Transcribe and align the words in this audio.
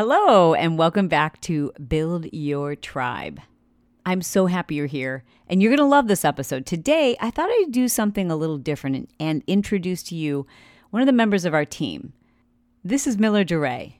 Hello, 0.00 0.54
and 0.54 0.78
welcome 0.78 1.08
back 1.08 1.40
to 1.40 1.72
Build 1.88 2.32
Your 2.32 2.76
Tribe. 2.76 3.40
I'm 4.06 4.22
so 4.22 4.46
happy 4.46 4.76
you're 4.76 4.86
here, 4.86 5.24
and 5.48 5.60
you're 5.60 5.70
going 5.70 5.78
to 5.78 5.84
love 5.84 6.06
this 6.06 6.24
episode. 6.24 6.66
Today, 6.66 7.16
I 7.20 7.32
thought 7.32 7.50
I'd 7.50 7.72
do 7.72 7.88
something 7.88 8.30
a 8.30 8.36
little 8.36 8.58
different 8.58 9.10
and 9.18 9.42
introduce 9.48 10.04
to 10.04 10.14
you 10.14 10.46
one 10.90 11.02
of 11.02 11.06
the 11.06 11.12
members 11.12 11.44
of 11.44 11.52
our 11.52 11.64
team. 11.64 12.12
This 12.84 13.08
is 13.08 13.18
Miller 13.18 13.42
DeRay. 13.42 13.98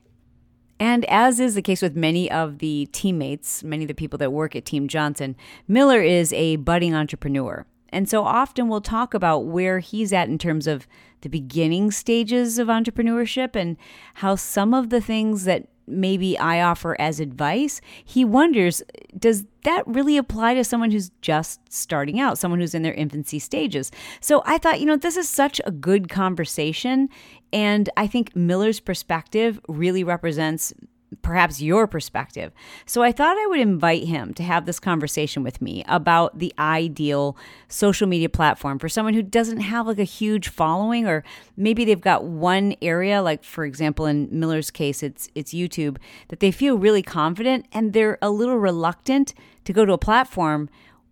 And 0.79 1.03
as 1.09 1.37
is 1.41 1.55
the 1.55 1.61
case 1.61 1.81
with 1.81 1.97
many 1.97 2.31
of 2.31 2.59
the 2.59 2.87
teammates, 2.93 3.61
many 3.61 3.83
of 3.83 3.89
the 3.89 3.93
people 3.93 4.17
that 4.19 4.31
work 4.31 4.55
at 4.55 4.63
Team 4.63 4.87
Johnson, 4.87 5.35
Miller 5.67 6.01
is 6.01 6.31
a 6.31 6.55
budding 6.55 6.95
entrepreneur. 6.95 7.65
And 7.89 8.07
so 8.07 8.23
often 8.23 8.69
we'll 8.69 8.79
talk 8.79 9.13
about 9.13 9.47
where 9.47 9.79
he's 9.79 10.13
at 10.13 10.29
in 10.29 10.37
terms 10.37 10.65
of 10.65 10.87
the 11.21 11.29
beginning 11.29 11.91
stages 11.91 12.57
of 12.57 12.69
entrepreneurship 12.69 13.53
and 13.53 13.75
how 14.13 14.35
some 14.35 14.73
of 14.73 14.91
the 14.91 15.01
things 15.01 15.43
that 15.43 15.67
maybe 15.89 16.37
I 16.37 16.61
offer 16.61 16.95
as 16.99 17.19
advice, 17.19 17.81
he 18.03 18.23
wonders 18.23 18.83
does 19.17 19.45
that 19.63 19.83
really 19.87 20.17
apply 20.17 20.53
to 20.53 20.63
someone 20.63 20.91
who's 20.91 21.11
just 21.21 21.59
starting 21.71 22.19
out, 22.19 22.37
someone 22.37 22.59
who's 22.59 22.75
in 22.75 22.83
their 22.83 22.93
infancy 22.93 23.39
stages? 23.39 23.91
So 24.21 24.41
I 24.45 24.57
thought, 24.57 24.79
you 24.79 24.85
know, 24.85 24.95
this 24.95 25.17
is 25.17 25.27
such 25.27 25.59
a 25.65 25.71
good 25.71 26.09
conversation. 26.09 27.09
And 27.51 27.89
I 27.97 28.07
think 28.07 28.35
Miller's 28.35 28.79
perspective 28.79 29.59
really 29.67 30.03
represents 30.03 30.73
perhaps 31.21 31.61
your 31.61 31.87
perspective. 31.87 32.51
So 32.85 33.01
I 33.01 33.11
thought 33.11 33.37
I 33.37 33.47
would 33.47 33.59
invite 33.59 34.05
him 34.05 34.33
to 34.35 34.43
have 34.43 34.65
this 34.65 34.79
conversation 34.79 35.43
with 35.43 35.61
me 35.61 35.83
about 35.87 36.37
the 36.37 36.53
ideal 36.59 37.35
social 37.67 38.07
media 38.07 38.29
platform 38.29 38.79
for 38.79 38.89
someone 38.89 39.13
who 39.13 39.23
doesn't 39.23 39.59
have 39.61 39.87
like 39.87 39.99
a 39.99 40.03
huge 40.03 40.49
following 40.49 41.07
or 41.07 41.23
maybe 41.57 41.83
they've 41.83 41.99
got 41.99 42.23
one 42.23 42.75
area 42.81 43.21
like 43.21 43.43
for 43.43 43.65
example 43.65 44.05
in 44.05 44.27
Miller's 44.31 44.71
case 44.71 45.01
it's 45.01 45.29
it's 45.35 45.53
YouTube 45.53 45.97
that 46.27 46.39
they 46.39 46.51
feel 46.51 46.77
really 46.77 47.03
confident 47.03 47.65
and 47.71 47.93
they're 47.93 48.17
a 48.21 48.29
little 48.29 48.57
reluctant 48.57 49.33
to 49.65 49.73
go 49.73 49.85
to 49.85 49.93
a 49.93 49.97
platform 49.97 50.69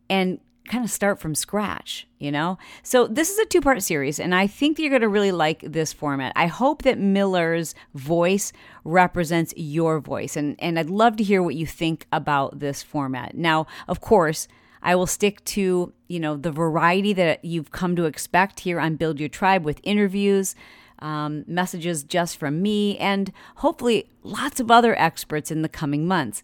and 0.09 0.39
kind 0.68 0.84
of 0.84 0.92
start 0.92 1.20
from 1.20 1.34
scratch, 1.34 2.08
you 2.20 2.32
know? 2.32 2.58
So 2.84 3.08
this 3.08 3.30
is 3.30 3.40
a 3.40 3.46
two 3.46 3.62
part 3.62 3.82
series, 3.82 4.20
and 4.20 4.36
I 4.36 4.48
think 4.48 4.78
that 4.78 4.84
you're 4.84 4.92
going 4.92 5.02
to 5.02 5.10
really 5.10 5.32
like 5.32 5.62
this 5.62 5.94
format. 5.94 6.34
I 6.36 6.48
hope 6.48 6.84
that 6.84 7.00
Miller's 7.00 7.73
voice 7.96 8.54
represents 8.84 9.54
your 9.58 10.00
voice, 10.00 10.36
and, 10.36 10.56
and 10.60 10.78
I'd 10.78 10.90
love 10.90 11.18
to 11.18 11.23
hear 11.23 11.42
what 11.42 11.56
you 11.56 11.66
think 11.66 12.06
about 12.12 12.60
this 12.60 12.84
format. 12.84 13.36
Now, 13.36 13.68
of 13.88 14.02
course, 14.02 14.48
I 14.82 14.95
will 14.95 15.08
stick 15.08 15.44
to, 15.45 15.94
you 16.08 16.20
know, 16.20 16.38
the 16.38 16.52
variety 16.52 17.14
that 17.14 17.44
you've 17.44 17.72
come 17.72 17.95
to 17.95 18.06
expect 18.06 18.62
here 18.62 18.80
on 18.80 18.95
Build 18.95 19.20
Your 19.20 19.30
Tribe 19.30 19.66
with 19.66 19.82
interviews, 19.84 20.56
um, 21.00 21.44
messages 21.48 22.04
just 22.04 22.38
from 22.38 22.62
me, 22.62 22.98
and 22.98 23.32
hopefully 23.58 24.10
lots 24.23 24.60
of 24.60 24.72
other 24.72 24.98
experts 25.00 25.52
in 25.52 25.62
the 25.62 25.70
coming 25.70 26.08
months. 26.08 26.44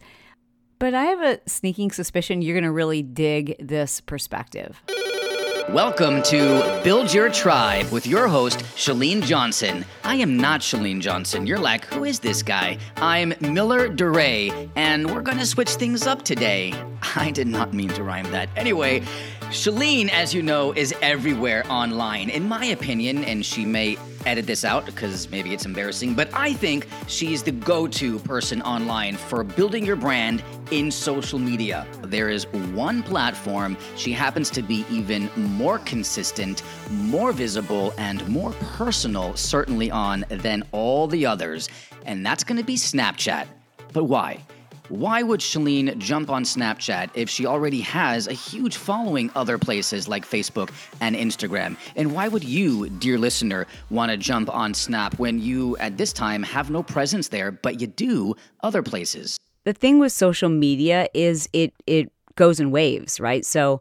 But 0.79 0.93
I 0.93 1.05
have 1.05 1.21
a 1.21 1.39
sneaking 1.49 1.91
suspicion 1.91 2.41
you're 2.41 2.55
going 2.55 2.63
to 2.63 2.71
really 2.71 3.01
dig 3.01 3.55
this 3.59 4.01
perspective. 4.01 4.81
Welcome 5.69 6.21
to 6.23 6.81
Build 6.83 7.13
Your 7.13 7.29
Tribe 7.29 7.89
with 7.89 8.05
your 8.05 8.27
host, 8.27 8.59
Chalene 8.75 9.23
Johnson. 9.23 9.85
I 10.03 10.15
am 10.15 10.35
not 10.35 10.59
Chalene 10.59 10.99
Johnson. 10.99 11.47
You're 11.47 11.57
like, 11.57 11.85
who 11.85 12.03
is 12.03 12.19
this 12.19 12.43
guy? 12.43 12.77
I'm 12.97 13.33
Miller 13.39 13.87
DeRay, 13.87 14.69
and 14.75 15.09
we're 15.09 15.21
going 15.21 15.37
to 15.37 15.45
switch 15.45 15.69
things 15.71 16.05
up 16.05 16.23
today. 16.23 16.73
I 17.15 17.31
did 17.31 17.47
not 17.47 17.73
mean 17.73 17.89
to 17.89 18.03
rhyme 18.03 18.29
that. 18.31 18.49
Anyway, 18.57 19.03
Chalene, 19.51 20.09
as 20.09 20.33
you 20.33 20.41
know, 20.41 20.73
is 20.73 20.93
everywhere 21.01 21.63
online. 21.69 22.29
In 22.29 22.47
my 22.47 22.65
opinion, 22.65 23.23
and 23.23 23.45
she 23.45 23.65
may 23.65 23.97
edit 24.25 24.45
this 24.45 24.63
out 24.63 24.85
because 24.85 25.29
maybe 25.29 25.53
it's 25.53 25.65
embarrassing, 25.65 26.13
but 26.13 26.33
I 26.33 26.53
think 26.53 26.87
she's 27.07 27.43
the 27.43 27.51
go 27.51 27.87
to 27.87 28.19
person 28.19 28.61
online 28.61 29.17
for 29.17 29.43
building 29.43 29.85
your 29.85 29.95
brand 29.95 30.43
in 30.71 30.91
social 30.91 31.39
media. 31.39 31.85
There 32.03 32.29
is 32.29 32.47
one 32.47 33.03
platform 33.03 33.77
she 33.95 34.11
happens 34.11 34.49
to 34.51 34.61
be 34.61 34.85
even 34.89 35.29
more 35.35 35.79
consistent, 35.79 36.63
more 36.89 37.31
visible, 37.31 37.93
and 37.97 38.27
more 38.27 38.51
personal, 38.75 39.35
certainly 39.35 39.91
on, 39.91 40.25
than 40.29 40.63
all 40.71 41.07
the 41.07 41.25
others, 41.25 41.69
and 42.05 42.25
that's 42.25 42.43
going 42.43 42.57
to 42.57 42.63
be 42.63 42.75
Snapchat. 42.75 43.47
But 43.93 44.05
why? 44.05 44.43
Why 44.89 45.23
would 45.23 45.39
Chalene 45.39 45.97
jump 45.97 46.29
on 46.29 46.43
Snapchat 46.43 47.11
if 47.13 47.29
she 47.29 47.45
already 47.45 47.79
has 47.81 48.27
a 48.27 48.33
huge 48.33 48.75
following 48.75 49.31
other 49.33 49.57
places 49.57 50.09
like 50.09 50.27
Facebook 50.27 50.71
and 50.99 51.15
Instagram? 51.15 51.77
And 51.95 52.13
why 52.13 52.27
would 52.27 52.43
you, 52.43 52.89
dear 52.89 53.17
listener, 53.17 53.65
want 53.89 54.11
to 54.11 54.17
jump 54.17 54.53
on 54.53 54.73
Snap 54.73 55.17
when 55.17 55.39
you, 55.39 55.77
at 55.77 55.97
this 55.97 56.11
time, 56.11 56.43
have 56.43 56.69
no 56.69 56.83
presence 56.83 57.29
there, 57.29 57.49
but 57.51 57.79
you 57.79 57.87
do 57.87 58.35
other 58.61 58.83
places? 58.83 59.37
The 59.63 59.71
thing 59.71 59.99
with 59.99 60.11
social 60.11 60.49
media 60.49 61.07
is 61.13 61.47
it 61.53 61.73
it 61.87 62.11
goes 62.35 62.59
in 62.59 62.71
waves, 62.71 63.21
right? 63.21 63.45
So 63.45 63.79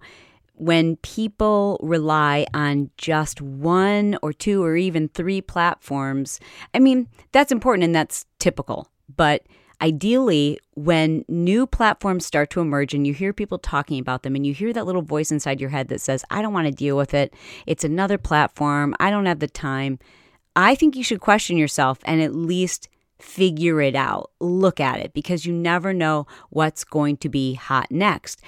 when 0.54 0.96
people 0.96 1.80
rely 1.82 2.46
on 2.54 2.90
just 2.96 3.40
one 3.40 4.16
or 4.22 4.32
two 4.32 4.62
or 4.62 4.76
even 4.76 5.08
three 5.08 5.40
platforms, 5.40 6.38
I 6.72 6.78
mean, 6.78 7.08
that's 7.32 7.50
important 7.50 7.82
and 7.82 7.94
that's 7.94 8.24
typical. 8.38 8.88
But 9.16 9.42
ideally, 9.82 10.58
when 10.74 11.24
new 11.28 11.66
platforms 11.66 12.24
start 12.24 12.48
to 12.50 12.60
emerge 12.60 12.94
and 12.94 13.06
you 13.06 13.12
hear 13.12 13.32
people 13.32 13.58
talking 13.58 13.98
about 13.98 14.22
them 14.22 14.36
and 14.36 14.46
you 14.46 14.54
hear 14.54 14.72
that 14.72 14.86
little 14.86 15.02
voice 15.02 15.32
inside 15.32 15.60
your 15.60 15.70
head 15.70 15.88
that 15.88 16.00
says, 16.00 16.24
I 16.30 16.40
don't 16.40 16.52
want 16.52 16.66
to 16.68 16.72
deal 16.72 16.96
with 16.96 17.12
it, 17.12 17.34
it's 17.66 17.84
another 17.84 18.16
platform, 18.16 18.94
I 19.00 19.10
don't 19.10 19.26
have 19.26 19.40
the 19.40 19.48
time, 19.48 19.98
I 20.54 20.74
think 20.74 20.96
you 20.96 21.04
should 21.04 21.20
question 21.20 21.56
yourself 21.56 21.98
and 22.04 22.22
at 22.22 22.34
least 22.34 22.88
figure 23.18 23.80
it 23.80 23.94
out. 23.94 24.30
Look 24.40 24.80
at 24.80 25.00
it 25.00 25.12
because 25.12 25.46
you 25.46 25.52
never 25.52 25.92
know 25.92 26.26
what's 26.50 26.84
going 26.84 27.16
to 27.18 27.28
be 27.28 27.54
hot 27.54 27.90
next. 27.90 28.40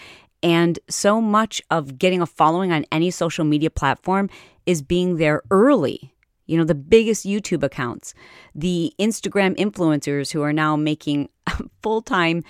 And 0.42 0.78
so 0.88 1.20
much 1.20 1.62
of 1.70 1.98
getting 1.98 2.20
a 2.20 2.26
following 2.26 2.70
on 2.72 2.84
any 2.92 3.10
social 3.10 3.44
media 3.44 3.70
platform 3.70 4.28
is 4.66 4.82
being 4.82 5.16
there 5.16 5.42
early 5.50 6.13
you 6.46 6.58
know, 6.58 6.64
the 6.64 6.74
biggest 6.74 7.24
YouTube 7.24 7.62
accounts, 7.62 8.14
the 8.54 8.92
Instagram 8.98 9.56
influencers 9.56 10.32
who 10.32 10.42
are 10.42 10.52
now 10.52 10.76
making 10.76 11.28
full 11.82 12.02
time, 12.02 12.42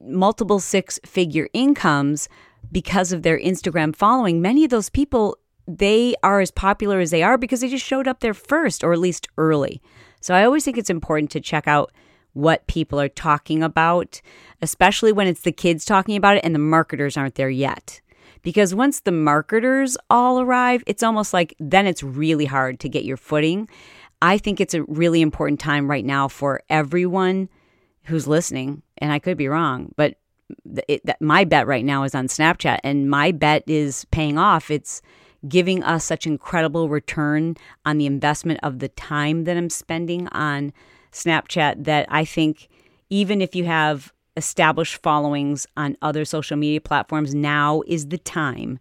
multiple 0.00 0.60
six 0.60 0.98
figure 1.04 1.48
incomes 1.52 2.28
because 2.70 3.12
of 3.12 3.22
their 3.22 3.38
Instagram 3.38 3.94
following. 3.94 4.42
Many 4.42 4.64
of 4.64 4.70
those 4.70 4.90
people, 4.90 5.36
they 5.66 6.14
are 6.22 6.40
as 6.40 6.50
popular 6.50 7.00
as 7.00 7.10
they 7.10 7.22
are 7.22 7.38
because 7.38 7.60
they 7.60 7.68
just 7.68 7.84
showed 7.86 8.08
up 8.08 8.20
there 8.20 8.34
first 8.34 8.82
or 8.82 8.92
at 8.92 8.98
least 8.98 9.28
early. 9.38 9.80
So 10.20 10.34
I 10.34 10.44
always 10.44 10.64
think 10.64 10.76
it's 10.76 10.90
important 10.90 11.30
to 11.32 11.40
check 11.40 11.68
out 11.68 11.92
what 12.32 12.66
people 12.66 13.00
are 13.00 13.08
talking 13.08 13.62
about, 13.62 14.20
especially 14.60 15.12
when 15.12 15.26
it's 15.26 15.42
the 15.42 15.52
kids 15.52 15.84
talking 15.84 16.16
about 16.16 16.36
it 16.36 16.44
and 16.44 16.54
the 16.54 16.60
marketers 16.60 17.16
aren't 17.16 17.36
there 17.36 17.50
yet 17.50 18.00
because 18.48 18.74
once 18.74 19.00
the 19.00 19.12
marketers 19.12 19.98
all 20.08 20.40
arrive, 20.40 20.82
it's 20.86 21.02
almost 21.02 21.34
like 21.34 21.54
then 21.60 21.86
it's 21.86 22.02
really 22.02 22.46
hard 22.46 22.80
to 22.80 22.88
get 22.88 23.04
your 23.04 23.18
footing. 23.18 23.68
I 24.22 24.38
think 24.38 24.58
it's 24.58 24.72
a 24.72 24.84
really 24.84 25.20
important 25.20 25.60
time 25.60 25.86
right 25.86 26.02
now 26.02 26.28
for 26.28 26.62
everyone 26.70 27.50
who's 28.04 28.26
listening, 28.26 28.80
and 28.96 29.12
I 29.12 29.18
could 29.18 29.36
be 29.36 29.48
wrong, 29.48 29.92
but 29.96 30.14
it, 30.88 31.04
that, 31.04 31.20
my 31.20 31.44
bet 31.44 31.66
right 31.66 31.84
now 31.84 32.04
is 32.04 32.14
on 32.14 32.26
Snapchat, 32.26 32.78
and 32.82 33.10
my 33.10 33.32
bet 33.32 33.64
is 33.66 34.06
paying 34.06 34.38
off. 34.38 34.70
It's 34.70 35.02
giving 35.46 35.82
us 35.82 36.06
such 36.06 36.26
incredible 36.26 36.88
return 36.88 37.54
on 37.84 37.98
the 37.98 38.06
investment 38.06 38.60
of 38.62 38.78
the 38.78 38.88
time 38.88 39.44
that 39.44 39.58
I'm 39.58 39.68
spending 39.68 40.26
on 40.28 40.72
Snapchat 41.12 41.84
that 41.84 42.06
I 42.08 42.24
think 42.24 42.70
even 43.10 43.42
if 43.42 43.54
you 43.54 43.66
have 43.66 44.10
established 44.38 45.02
followings 45.02 45.66
on 45.76 45.96
other 46.00 46.24
social 46.24 46.56
media 46.56 46.80
platforms, 46.80 47.34
now 47.34 47.82
is 47.86 48.08
the 48.08 48.18
time 48.18 48.78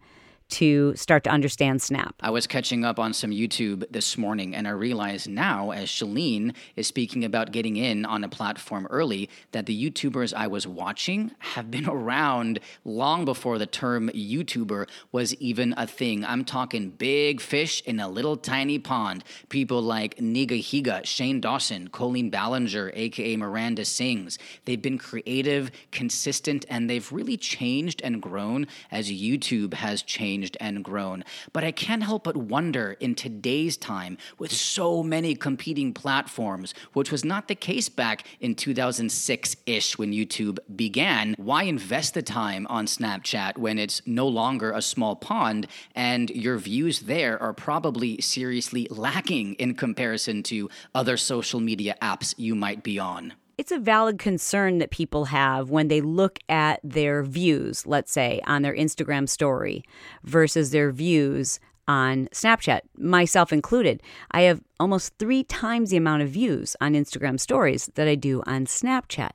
to 0.49 0.95
start 0.95 1.23
to 1.25 1.29
understand 1.29 1.81
Snap. 1.81 2.15
I 2.21 2.29
was 2.29 2.47
catching 2.47 2.85
up 2.85 2.99
on 2.99 3.13
some 3.13 3.31
YouTube 3.31 3.83
this 3.91 4.17
morning 4.17 4.55
and 4.55 4.67
I 4.67 4.71
realized 4.71 5.29
now, 5.29 5.71
as 5.71 5.89
Chalene 5.89 6.55
is 6.75 6.87
speaking 6.87 7.25
about 7.25 7.51
getting 7.51 7.75
in 7.75 8.05
on 8.05 8.23
a 8.23 8.29
platform 8.29 8.87
early, 8.89 9.29
that 9.51 9.65
the 9.65 9.89
YouTubers 9.89 10.33
I 10.33 10.47
was 10.47 10.65
watching 10.65 11.31
have 11.39 11.69
been 11.69 11.89
around 11.89 12.59
long 12.85 13.25
before 13.25 13.57
the 13.57 13.65
term 13.65 14.09
YouTuber 14.09 14.87
was 15.11 15.33
even 15.35 15.73
a 15.75 15.85
thing. 15.85 16.23
I'm 16.23 16.45
talking 16.45 16.91
big 16.91 17.41
fish 17.41 17.81
in 17.85 17.99
a 17.99 18.07
little 18.07 18.37
tiny 18.37 18.79
pond. 18.79 19.23
People 19.49 19.81
like 19.81 20.15
Nigahiga, 20.17 21.05
Shane 21.05 21.41
Dawson, 21.41 21.89
Colleen 21.89 22.29
Ballinger, 22.29 22.91
aka 22.93 23.35
Miranda 23.35 23.83
Sings. 23.83 24.39
They've 24.65 24.81
been 24.81 24.97
creative, 24.97 25.71
consistent, 25.91 26.65
and 26.69 26.89
they've 26.89 27.11
really 27.11 27.37
changed 27.37 28.01
and 28.03 28.21
grown 28.21 28.67
as 28.91 29.11
YouTube 29.11 29.73
has 29.73 30.01
changed 30.01 30.36
changed 30.37 30.57
and 30.59 30.83
grown. 30.83 31.23
But 31.53 31.63
I 31.63 31.71
can't 31.71 32.03
help 32.03 32.23
but 32.23 32.37
wonder 32.37 32.95
in 32.99 33.15
today's 33.15 33.77
time, 33.77 34.17
with 34.37 34.51
so 34.51 35.03
many 35.03 35.35
competing 35.35 35.93
platforms, 35.93 36.73
which 36.93 37.11
was 37.11 37.25
not 37.25 37.47
the 37.47 37.55
case 37.55 37.89
back 37.89 38.23
in 38.39 38.55
2006 38.55 39.55
ish 39.65 39.97
when 39.97 40.11
YouTube 40.11 40.59
began, 40.75 41.33
why 41.37 41.63
invest 41.63 42.13
the 42.13 42.21
time 42.21 42.67
on 42.69 42.85
Snapchat 42.85 43.57
when 43.57 43.79
it's 43.79 44.01
no 44.05 44.27
longer 44.27 44.71
a 44.71 44.81
small 44.81 45.15
pond 45.15 45.67
and 45.95 46.29
your 46.29 46.57
views 46.57 47.01
there 47.01 47.41
are 47.41 47.53
probably 47.53 48.21
seriously 48.21 48.87
lacking 48.91 49.55
in 49.55 49.73
comparison 49.73 50.43
to 50.43 50.69
other 50.93 51.17
social 51.17 51.59
media 51.59 51.95
apps 52.01 52.35
you 52.37 52.53
might 52.53 52.83
be 52.83 52.99
on? 52.99 53.33
It's 53.57 53.71
a 53.71 53.79
valid 53.79 54.19
concern 54.19 54.77
that 54.77 54.91
people 54.91 55.25
have 55.25 55.69
when 55.69 55.87
they 55.87 56.01
look 56.01 56.39
at 56.47 56.79
their 56.83 57.23
views, 57.23 57.87
let's 57.87 58.11
say, 58.11 58.39
on 58.45 58.61
their 58.61 58.75
Instagram 58.75 59.27
story 59.27 59.83
versus 60.23 60.69
their 60.71 60.91
views 60.91 61.59
on 61.87 62.27
Snapchat, 62.31 62.81
myself 62.97 63.51
included. 63.51 64.03
I 64.31 64.41
have 64.41 64.61
almost 64.79 65.13
three 65.17 65.43
times 65.43 65.89
the 65.89 65.97
amount 65.97 66.21
of 66.21 66.29
views 66.29 66.75
on 66.81 66.93
Instagram 66.93 67.39
stories 67.39 67.89
that 67.95 68.07
I 68.07 68.15
do 68.15 68.43
on 68.45 68.65
Snapchat. 68.65 69.31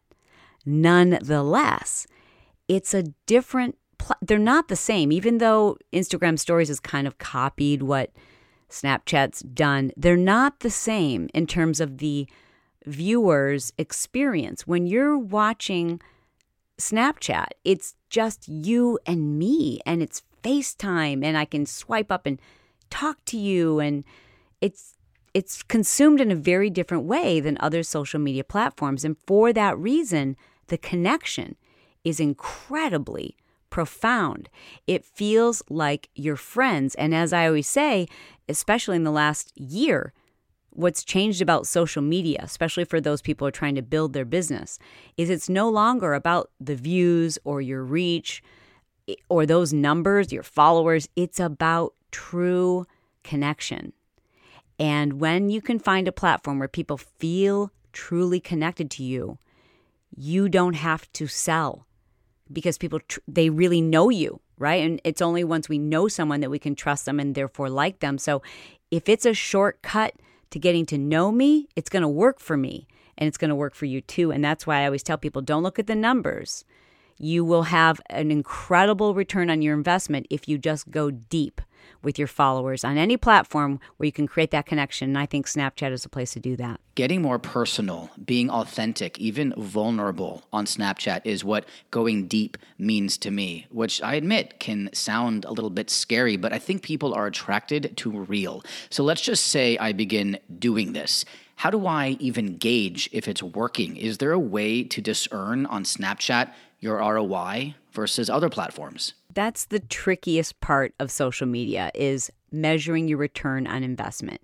Nonetheless, 0.64 2.06
it's 2.68 2.94
a 2.94 3.04
different, 3.26 3.76
pl- 3.98 4.16
they're 4.20 4.38
not 4.38 4.68
the 4.68 4.76
same, 4.76 5.10
even 5.10 5.38
though 5.38 5.78
Instagram 5.92 6.38
stories 6.38 6.68
has 6.68 6.78
kind 6.78 7.06
of 7.06 7.18
copied 7.18 7.82
what 7.82 8.10
Snapchat's 8.68 9.40
done. 9.40 9.90
They're 9.96 10.16
not 10.16 10.60
the 10.60 10.70
same 10.70 11.28
in 11.34 11.46
terms 11.46 11.80
of 11.80 11.98
the 11.98 12.28
viewer's 12.86 13.72
experience. 13.78 14.66
When 14.66 14.86
you're 14.86 15.18
watching 15.18 16.00
Snapchat, 16.78 17.48
it's 17.64 17.94
just 18.10 18.48
you 18.48 18.98
and 19.06 19.38
me, 19.38 19.80
and 19.86 20.02
it's 20.02 20.22
FaceTime, 20.42 21.24
and 21.24 21.36
I 21.36 21.44
can 21.44 21.66
swipe 21.66 22.10
up 22.10 22.26
and 22.26 22.40
talk 22.90 23.24
to 23.26 23.38
you, 23.38 23.78
and 23.78 24.04
it's 24.60 24.94
it's 25.34 25.62
consumed 25.62 26.20
in 26.20 26.30
a 26.30 26.36
very 26.36 26.68
different 26.68 27.04
way 27.04 27.40
than 27.40 27.56
other 27.58 27.82
social 27.82 28.20
media 28.20 28.44
platforms. 28.44 29.04
And 29.04 29.16
for 29.26 29.52
that 29.52 29.78
reason, 29.78 30.36
the 30.66 30.76
connection 30.76 31.56
is 32.04 32.20
incredibly 32.20 33.36
profound. 33.70 34.50
It 34.86 35.04
feels 35.04 35.62
like 35.70 36.10
your 36.14 36.36
friends. 36.36 36.94
And 36.96 37.14
as 37.14 37.32
I 37.32 37.46
always 37.46 37.66
say, 37.66 38.08
especially 38.48 38.96
in 38.96 39.04
the 39.04 39.10
last 39.10 39.58
year, 39.58 40.12
what's 40.72 41.04
changed 41.04 41.42
about 41.42 41.66
social 41.66 42.02
media, 42.02 42.40
especially 42.42 42.84
for 42.84 43.00
those 43.00 43.22
people 43.22 43.44
who 43.44 43.48
are 43.48 43.52
trying 43.52 43.74
to 43.74 43.82
build 43.82 44.12
their 44.12 44.24
business, 44.24 44.78
is 45.16 45.30
it's 45.30 45.48
no 45.48 45.68
longer 45.68 46.14
about 46.14 46.50
the 46.60 46.74
views 46.74 47.38
or 47.44 47.60
your 47.60 47.84
reach 47.84 48.42
or 49.28 49.46
those 49.46 49.72
numbers, 49.72 50.32
your 50.32 50.42
followers. 50.42 51.08
It's 51.16 51.40
about 51.40 51.94
true 52.10 52.86
connection. 53.22 53.92
And 54.78 55.20
when 55.20 55.50
you 55.50 55.60
can 55.60 55.78
find 55.78 56.08
a 56.08 56.12
platform 56.12 56.58
where 56.58 56.68
people 56.68 56.96
feel 56.96 57.70
truly 57.92 58.40
connected 58.40 58.90
to 58.92 59.04
you, 59.04 59.38
you 60.16 60.48
don't 60.48 60.74
have 60.74 61.10
to 61.12 61.26
sell 61.26 61.86
because 62.52 62.78
people 62.78 63.00
tr- 63.00 63.20
they 63.26 63.48
really 63.48 63.80
know 63.80 64.10
you 64.10 64.40
right 64.58 64.84
and 64.84 65.00
it's 65.04 65.22
only 65.22 65.42
once 65.42 65.68
we 65.68 65.78
know 65.78 66.06
someone 66.06 66.40
that 66.40 66.50
we 66.50 66.58
can 66.58 66.74
trust 66.74 67.06
them 67.06 67.18
and 67.18 67.34
therefore 67.34 67.70
like 67.70 68.00
them 68.00 68.18
so 68.18 68.42
if 68.90 69.08
it's 69.08 69.24
a 69.24 69.32
shortcut 69.32 70.14
to 70.52 70.58
getting 70.58 70.86
to 70.86 70.98
know 70.98 71.32
me, 71.32 71.68
it's 71.76 71.90
going 71.90 72.02
to 72.02 72.08
work 72.08 72.40
for 72.40 72.56
me 72.56 72.86
and 73.18 73.28
it's 73.28 73.38
going 73.38 73.50
to 73.50 73.54
work 73.54 73.74
for 73.74 73.86
you 73.86 74.00
too. 74.00 74.30
And 74.30 74.44
that's 74.44 74.66
why 74.66 74.82
I 74.82 74.86
always 74.86 75.02
tell 75.02 75.18
people 75.18 75.42
don't 75.42 75.62
look 75.62 75.78
at 75.78 75.86
the 75.86 75.94
numbers. 75.94 76.64
You 77.18 77.44
will 77.44 77.64
have 77.64 78.00
an 78.10 78.30
incredible 78.30 79.14
return 79.14 79.50
on 79.50 79.62
your 79.62 79.76
investment 79.76 80.26
if 80.30 80.48
you 80.48 80.58
just 80.58 80.90
go 80.90 81.10
deep 81.10 81.60
with 82.02 82.18
your 82.18 82.28
followers 82.28 82.84
on 82.84 82.98
any 82.98 83.16
platform 83.16 83.80
where 83.96 84.06
you 84.06 84.12
can 84.12 84.26
create 84.26 84.50
that 84.50 84.66
connection. 84.66 85.10
And 85.10 85.18
I 85.18 85.26
think 85.26 85.46
Snapchat 85.46 85.92
is 85.92 86.04
a 86.04 86.08
place 86.08 86.32
to 86.32 86.40
do 86.40 86.56
that. 86.56 86.80
Getting 86.94 87.22
more 87.22 87.38
personal, 87.38 88.10
being 88.24 88.50
authentic, 88.50 89.18
even 89.18 89.54
vulnerable 89.56 90.42
on 90.52 90.66
Snapchat 90.66 91.22
is 91.24 91.44
what 91.44 91.64
going 91.90 92.28
deep 92.28 92.58
means 92.78 93.16
to 93.18 93.30
me, 93.30 93.66
which 93.70 94.02
I 94.02 94.14
admit 94.14 94.60
can 94.60 94.90
sound 94.92 95.44
a 95.44 95.52
little 95.52 95.70
bit 95.70 95.88
scary, 95.88 96.36
but 96.36 96.52
I 96.52 96.58
think 96.58 96.82
people 96.82 97.14
are 97.14 97.26
attracted 97.26 97.96
to 97.98 98.10
real. 98.10 98.62
So 98.90 99.02
let's 99.04 99.22
just 99.22 99.46
say 99.46 99.78
I 99.78 99.92
begin 99.92 100.38
doing 100.58 100.92
this. 100.92 101.24
How 101.56 101.70
do 101.70 101.86
I 101.86 102.16
even 102.18 102.56
gauge 102.56 103.08
if 103.12 103.28
it's 103.28 103.42
working? 103.42 103.96
Is 103.96 104.18
there 104.18 104.32
a 104.32 104.38
way 104.38 104.82
to 104.82 105.00
discern 105.00 105.64
on 105.66 105.84
Snapchat 105.84 106.52
your 106.80 106.96
ROI 106.96 107.76
versus 107.92 108.28
other 108.28 108.48
platforms? 108.48 109.14
That's 109.34 109.64
the 109.64 109.80
trickiest 109.80 110.60
part 110.60 110.94
of 110.98 111.10
social 111.10 111.46
media 111.46 111.90
is 111.94 112.30
measuring 112.50 113.08
your 113.08 113.18
return 113.18 113.66
on 113.66 113.82
investment. 113.82 114.40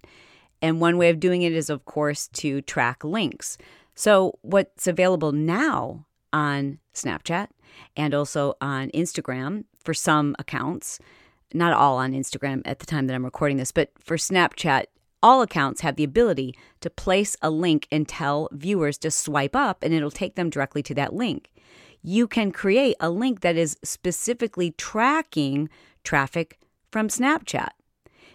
And 0.62 0.80
one 0.80 0.98
way 0.98 1.10
of 1.10 1.20
doing 1.20 1.42
it 1.42 1.52
is 1.52 1.68
of 1.70 1.84
course 1.84 2.28
to 2.34 2.62
track 2.62 3.04
links. 3.04 3.58
So 3.94 4.38
what's 4.42 4.86
available 4.86 5.32
now 5.32 6.06
on 6.32 6.78
Snapchat 6.94 7.48
and 7.96 8.14
also 8.14 8.54
on 8.60 8.90
Instagram 8.90 9.64
for 9.84 9.94
some 9.94 10.34
accounts, 10.38 10.98
not 11.52 11.72
all 11.72 11.98
on 11.98 12.12
Instagram 12.12 12.62
at 12.64 12.78
the 12.78 12.86
time 12.86 13.06
that 13.06 13.14
I'm 13.14 13.24
recording 13.24 13.56
this, 13.56 13.72
but 13.72 13.90
for 14.00 14.16
Snapchat, 14.16 14.84
all 15.22 15.42
accounts 15.42 15.80
have 15.80 15.96
the 15.96 16.04
ability 16.04 16.54
to 16.80 16.90
place 16.90 17.36
a 17.42 17.50
link 17.50 17.88
and 17.90 18.08
tell 18.08 18.48
viewers 18.52 18.98
to 18.98 19.10
swipe 19.10 19.56
up 19.56 19.82
and 19.82 19.92
it'll 19.92 20.10
take 20.10 20.36
them 20.36 20.48
directly 20.48 20.82
to 20.84 20.94
that 20.94 21.12
link 21.12 21.50
you 22.02 22.26
can 22.26 22.52
create 22.52 22.96
a 23.00 23.10
link 23.10 23.40
that 23.40 23.56
is 23.56 23.76
specifically 23.82 24.72
tracking 24.72 25.68
traffic 26.04 26.58
from 26.90 27.08
Snapchat. 27.08 27.70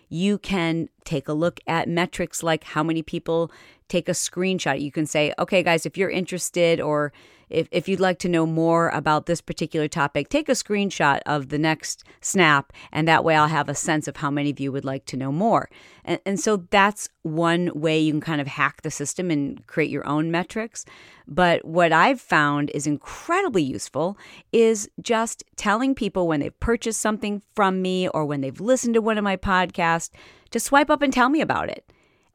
You 0.10 0.38
can 0.38 0.90
take 1.06 1.28
a 1.28 1.34
look 1.34 1.60
at 1.66 1.90
metrics 1.90 2.44
like 2.44 2.64
how 2.64 2.84
many 2.84 3.02
people 3.02 3.52
take 3.88 4.08
a 4.08 4.14
screenshot. 4.14 4.80
You 4.80 4.92
can 4.92 5.06
say, 5.06 5.34
okay, 5.40 5.64
guys, 5.64 5.86
if 5.86 5.98
you're 5.98 6.10
interested 6.10 6.80
or 6.80 7.12
if, 7.54 7.68
if 7.72 7.88
you'd 7.88 8.00
like 8.00 8.20
to 8.20 8.30
know 8.30 8.46
more 8.46 8.90
about 8.90 9.28
this 9.28 9.40
particular 9.40 9.88
topic, 9.88 10.28
take 10.28 10.50
a 10.50 10.54
screenshot 10.54 11.22
of 11.26 11.50
the 11.50 11.60
next 11.60 12.04
snap, 12.20 12.74
and 12.92 13.08
that 13.08 13.24
way 13.24 13.36
I'll 13.36 13.48
have 13.48 13.70
a 13.70 13.76
sense 13.76 14.08
of 14.08 14.18
how 14.18 14.32
many 14.32 14.50
of 14.50 14.60
you 14.60 14.72
would 14.72 14.84
like 14.84 15.06
to 15.06 15.18
know 15.18 15.32
more. 15.32 15.70
And, 16.04 16.20
and 16.26 16.40
so 16.40 16.58
that's 16.72 17.10
one 17.22 17.72
way 17.76 18.00
you 18.00 18.12
can 18.12 18.22
kind 18.22 18.42
of 18.42 18.48
hack 18.48 18.82
the 18.82 18.92
system 18.92 19.30
and 19.30 19.66
create 19.68 19.92
your 19.92 20.06
own 20.08 20.32
metrics. 20.32 20.84
But 21.28 21.64
what 21.64 21.94
I've 21.94 22.20
found 22.20 22.72
is 22.72 22.88
incredibly 22.88 23.64
useful 23.64 24.18
is 24.52 24.90
just 25.02 25.44
telling 25.56 25.96
people 25.96 26.28
when 26.28 26.40
they've 26.40 26.60
purchased 26.60 27.00
something 27.00 27.42
from 27.56 27.82
me 27.82 28.10
or 28.10 28.26
when 28.26 28.42
they've 28.42 28.60
listened 28.60 28.96
to 28.96 29.02
one 29.02 29.18
of 29.18 29.24
my 29.24 29.38
podcasts 29.38 30.10
to 30.52 30.60
swipe 30.60 30.90
up 30.90 31.02
and 31.02 31.14
tell 31.14 31.30
me 31.30 31.40
about 31.40 31.70
it. 31.70 31.86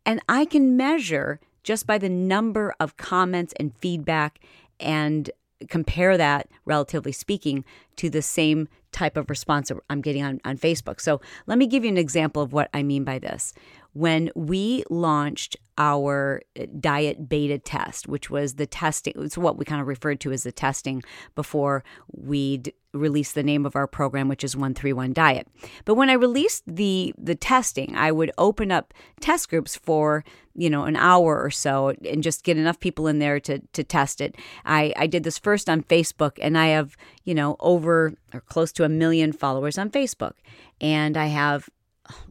And 0.07 0.21
I 0.29 0.45
can 0.45 0.77
measure 0.77 1.41
just 1.63 1.87
by 1.87 1.99
the 1.99 2.09
number 2.09 2.75
of 2.81 2.97
comments 2.97 3.53
and 3.59 3.77
feedback 3.77 4.41
and 4.81 5.31
compare 5.69 6.17
that, 6.17 6.49
relatively 6.65 7.13
speaking, 7.13 7.65
to 7.97 8.09
the 8.09 8.23
same 8.23 8.69
type 8.93 9.17
of 9.17 9.29
response 9.29 9.71
I'm 9.91 10.01
getting 10.01 10.23
on, 10.23 10.41
on 10.45 10.57
Facebook. 10.57 11.01
So 11.01 11.21
let 11.47 11.59
me 11.59 11.67
give 11.67 11.85
you 11.85 11.91
an 11.91 11.99
example 11.99 12.43
of 12.43 12.53
what 12.53 12.71
I 12.73 12.83
mean 12.83 13.05
by 13.05 13.19
this. 13.19 13.53
When 13.99 14.31
we 14.37 14.85
launched 14.91 15.57
our 15.77 16.41
uh, 16.57 16.67
diet 16.79 17.29
beta 17.29 17.59
test, 17.59 18.07
which 18.07 18.31
was 18.31 18.55
the 18.55 18.65
testing, 18.65 19.13
it's 19.17 19.37
what 19.37 19.59
we 19.59 19.65
kind 19.65 19.81
of 19.81 19.89
referred 19.89 20.21
to 20.21 20.31
as 20.31 20.45
the 20.45 20.53
testing 20.53 21.03
before 21.35 21.83
we 22.13 22.63
released 22.93 23.35
the 23.35 23.43
name 23.43 23.67
of 23.67 23.75
our 23.75 23.89
program, 23.89 24.29
which 24.29 24.45
is 24.45 24.55
131 24.55 25.15
Diet. 25.15 25.49
But 25.85 25.97
when 25.97 26.11
I 26.11 26.13
released 26.13 26.63
the 26.65 27.13
the 27.19 27.35
testing, 27.35 27.97
I 27.97 28.13
would 28.13 28.31
open 28.39 28.71
up 28.71 28.95
test 29.21 29.51
groups 29.51 29.75
for 29.75 30.23
you 30.55 30.71
know 30.71 30.85
an 30.85 30.95
hour 30.95 31.43
or 31.43 31.51
so 31.51 31.93
and 32.09 32.23
just 32.23 32.45
get 32.45 32.57
enough 32.57 32.79
people 32.79 33.09
in 33.09 33.19
there 33.19 33.41
to 33.41 33.59
to 33.59 33.83
test 33.83 34.21
it. 34.21 34.37
I 34.65 34.93
I 34.95 35.09
did 35.09 35.25
this 35.25 35.39
first 35.39 35.69
on 35.69 35.83
Facebook, 35.83 36.39
and 36.41 36.57
I 36.57 36.69
have 36.69 36.97
you 37.25 37.35
know 37.35 37.57
over 37.59 38.15
or 38.33 38.43
close 38.43 38.71
to 38.75 38.85
a 38.85 38.89
million 38.89 39.33
followers 39.33 39.77
on 39.77 39.91
Facebook, 39.91 40.35
and 40.81 41.17
I 41.17 41.27
have 41.27 41.69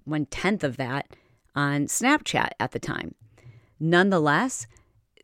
one 0.06 0.28
tenth 0.28 0.64
of 0.64 0.78
that 0.78 1.08
on 1.58 1.88
Snapchat 1.88 2.50
at 2.60 2.72
the 2.72 2.80
time. 2.80 3.16
Nonetheless, 3.80 4.68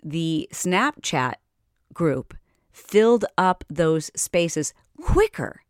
the 0.03 0.49
Snapchat 0.51 1.35
group 1.93 2.33
filled 2.71 3.23
up 3.37 3.63
those 3.69 4.11
spaces 4.15 4.73
quicker 4.99 5.61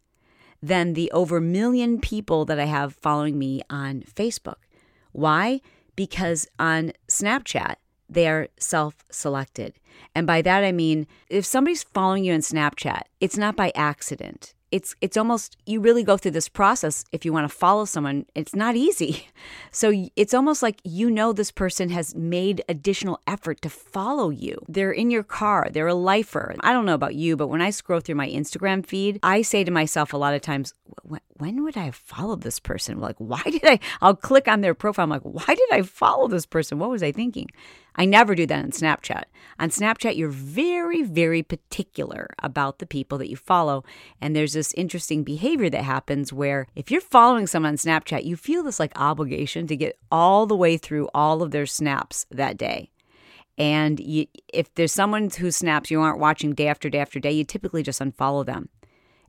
than 0.61 0.93
the 0.93 1.11
over 1.11 1.41
million 1.41 1.99
people 1.99 2.45
that 2.45 2.59
I 2.59 2.65
have 2.65 2.95
following 2.95 3.37
me 3.37 3.61
on 3.69 4.01
Facebook. 4.01 4.55
Why? 5.11 5.59
Because 5.97 6.47
on 6.57 6.93
Snapchat, 7.09 7.75
they 8.09 8.27
are 8.27 8.47
self 8.57 9.03
selected. 9.09 9.73
And 10.15 10.25
by 10.25 10.41
that, 10.41 10.63
I 10.63 10.71
mean, 10.71 11.07
if 11.29 11.45
somebody's 11.45 11.83
following 11.83 12.23
you 12.23 12.33
on 12.33 12.39
Snapchat, 12.39 13.03
it's 13.19 13.37
not 13.37 13.55
by 13.55 13.71
accident 13.75 14.53
it's 14.73 14.95
it's 15.01 15.15
almost 15.15 15.55
you 15.67 15.79
really 15.79 16.03
go 16.03 16.17
through 16.17 16.31
this 16.31 16.49
process 16.49 17.05
if 17.11 17.23
you 17.23 17.31
want 17.31 17.47
to 17.49 17.55
follow 17.55 17.85
someone 17.85 18.25
it's 18.33 18.55
not 18.55 18.75
easy 18.75 19.27
so 19.71 19.93
it's 20.15 20.33
almost 20.33 20.63
like 20.63 20.81
you 20.83 21.11
know 21.11 21.31
this 21.31 21.51
person 21.51 21.89
has 21.89 22.15
made 22.15 22.63
additional 22.67 23.21
effort 23.27 23.61
to 23.61 23.69
follow 23.69 24.31
you 24.31 24.57
they're 24.67 24.91
in 24.91 25.11
your 25.11 25.21
car 25.21 25.69
they're 25.71 25.87
a 25.87 25.93
lifer 25.93 26.55
i 26.61 26.73
don't 26.73 26.87
know 26.87 26.95
about 26.95 27.13
you 27.13 27.37
but 27.37 27.49
when 27.49 27.61
i 27.61 27.69
scroll 27.69 27.99
through 27.99 28.15
my 28.15 28.27
instagram 28.27 28.83
feed 28.83 29.19
i 29.21 29.43
say 29.43 29.63
to 29.63 29.69
myself 29.69 30.11
a 30.11 30.17
lot 30.17 30.33
of 30.33 30.41
times 30.41 30.73
when 31.37 31.63
would 31.63 31.75
I 31.75 31.85
have 31.85 31.95
followed 31.95 32.41
this 32.41 32.59
person? 32.59 32.99
Like, 32.99 33.15
why 33.17 33.41
did 33.43 33.65
I? 33.65 33.79
I'll 34.01 34.15
click 34.15 34.47
on 34.47 34.61
their 34.61 34.73
profile. 34.73 35.03
I'm 35.03 35.09
like, 35.09 35.23
why 35.23 35.55
did 35.55 35.69
I 35.71 35.81
follow 35.81 36.27
this 36.27 36.45
person? 36.45 36.79
What 36.79 36.89
was 36.89 37.03
I 37.03 37.11
thinking? 37.11 37.49
I 37.95 38.05
never 38.05 38.33
do 38.33 38.45
that 38.47 38.63
on 38.63 38.71
Snapchat. 38.71 39.23
On 39.59 39.69
Snapchat, 39.69 40.17
you're 40.17 40.29
very, 40.29 41.03
very 41.03 41.43
particular 41.43 42.27
about 42.39 42.79
the 42.79 42.85
people 42.85 43.17
that 43.19 43.29
you 43.29 43.35
follow. 43.35 43.83
And 44.19 44.35
there's 44.35 44.53
this 44.53 44.73
interesting 44.73 45.23
behavior 45.23 45.69
that 45.69 45.83
happens 45.83 46.33
where 46.33 46.67
if 46.75 46.89
you're 46.89 47.01
following 47.01 47.45
someone 47.45 47.73
on 47.73 47.77
Snapchat, 47.77 48.25
you 48.25 48.35
feel 48.35 48.63
this 48.63 48.79
like 48.79 48.93
obligation 48.95 49.67
to 49.67 49.75
get 49.75 49.97
all 50.11 50.45
the 50.45 50.55
way 50.55 50.77
through 50.77 51.07
all 51.13 51.43
of 51.43 51.51
their 51.51 51.67
snaps 51.67 52.25
that 52.31 52.57
day. 52.57 52.89
And 53.57 53.99
you, 53.99 54.25
if 54.51 54.73
there's 54.73 54.91
someone 54.91 55.29
whose 55.29 55.55
snaps 55.55 55.91
you 55.91 56.01
aren't 56.01 56.19
watching 56.19 56.53
day 56.53 56.67
after 56.67 56.89
day 56.89 56.99
after 56.99 57.19
day, 57.19 57.31
you 57.31 57.43
typically 57.43 57.83
just 57.83 58.01
unfollow 58.01 58.43
them. 58.43 58.69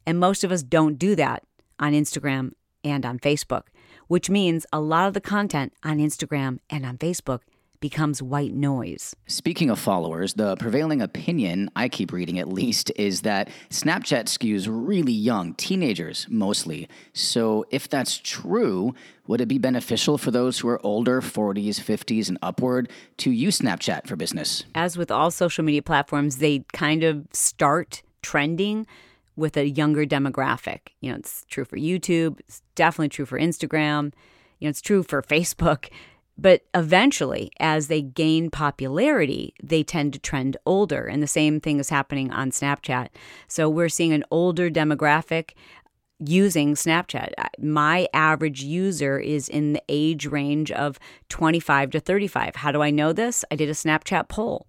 And 0.07 0.19
most 0.19 0.45
of 0.45 0.53
us 0.53 0.63
don't 0.63 0.99
do 0.99 1.15
that 1.17 1.43
on 1.79 1.93
Instagram 1.93 2.53
and 2.83 3.05
on 3.05 3.19
Facebook, 3.19 3.65
which 4.07 4.31
means 4.31 4.67
a 4.73 4.81
lot 4.81 5.09
of 5.09 5.15
the 5.15 5.21
content 5.21 5.75
on 5.83 5.99
Instagram 5.99 6.59
and 6.71 6.87
on 6.87 6.97
Facebook 6.99 7.41
becomes 7.85 8.23
white 8.23 8.55
noise. 8.55 9.15
Speaking 9.27 9.69
of 9.69 9.79
followers, 9.79 10.33
the 10.33 10.57
prevailing 10.57 11.03
opinion, 11.03 11.69
I 11.77 11.91
keep 11.91 12.15
reading 12.15 12.39
at 12.39 12.49
least, 12.49 12.91
is 12.97 13.21
that 13.21 13.51
Snapchat 13.69 14.25
skews 14.25 14.67
really 14.71 15.13
young, 15.13 15.53
teenagers 15.53 16.27
mostly. 16.31 16.89
So 17.13 17.67
if 17.71 17.87
that's 17.87 18.17
true, 18.17 18.95
would 19.27 19.43
it 19.43 19.49
be 19.49 19.59
beneficial 19.59 20.17
for 20.17 20.31
those 20.31 20.61
who 20.61 20.69
are 20.69 20.81
older, 20.83 21.21
40s, 21.21 21.79
50s, 21.79 22.31
and 22.31 22.39
upward, 22.41 22.91
to 23.19 23.31
use 23.31 23.59
Snapchat 23.59 24.07
for 24.07 24.17
business? 24.17 24.65
As 24.75 24.97
with 24.97 25.11
all 25.11 25.31
social 25.31 25.63
media 25.63 25.83
platforms, 25.83 26.39
they 26.39 26.65
kind 26.73 27.05
of 27.05 27.27
start 27.35 28.03
trending 28.23 28.87
with 29.37 29.59
a 29.59 29.69
younger 29.69 30.07
demographic. 30.07 30.89
You 31.03 31.11
know, 31.11 31.19
it's 31.19 31.45
true 31.51 31.67
for 31.67 31.77
YouTube, 31.77 32.41
it's 32.41 32.63
definitely 32.77 33.11
true 33.11 33.27
for 33.27 33.39
Instagram, 33.39 34.15
you 34.59 34.69
know, 34.69 34.71
it's 34.71 34.81
true 34.81 35.03
for 35.03 35.21
Facebook. 35.35 35.91
But 36.37 36.63
eventually, 36.75 37.51
as 37.61 37.87
they 37.87 38.03
gain 38.03 38.51
popularity, 38.51 39.55
they 39.63 39.83
tend 39.83 40.13
to 40.15 40.19
trend 40.19 40.57
older. 40.67 41.05
And 41.07 41.23
the 41.23 41.29
same 41.29 41.61
thing 41.61 41.79
is 41.79 41.91
happening 41.91 42.33
on 42.33 42.51
Snapchat. 42.51 43.09
So 43.47 43.69
we're 43.69 43.89
seeing 43.89 44.13
an 44.13 44.25
older 44.31 44.69
demographic 44.69 45.53
using 46.19 46.75
Snapchat. 46.75 47.33
My 47.59 48.09
average 48.13 48.63
user 48.63 49.19
is 49.19 49.49
in 49.49 49.75
the 49.75 49.83
age 49.89 50.27
range 50.27 50.71
of 50.73 50.99
25 51.29 51.91
to 51.93 52.01
35. 52.01 52.57
How 52.57 52.73
do 52.73 52.83
I 52.83 52.91
know 52.91 53.13
this? 53.13 53.45
I 53.51 53.57
did 53.57 53.69
a 53.69 53.73
Snapchat 53.73 54.29
poll, 54.29 54.67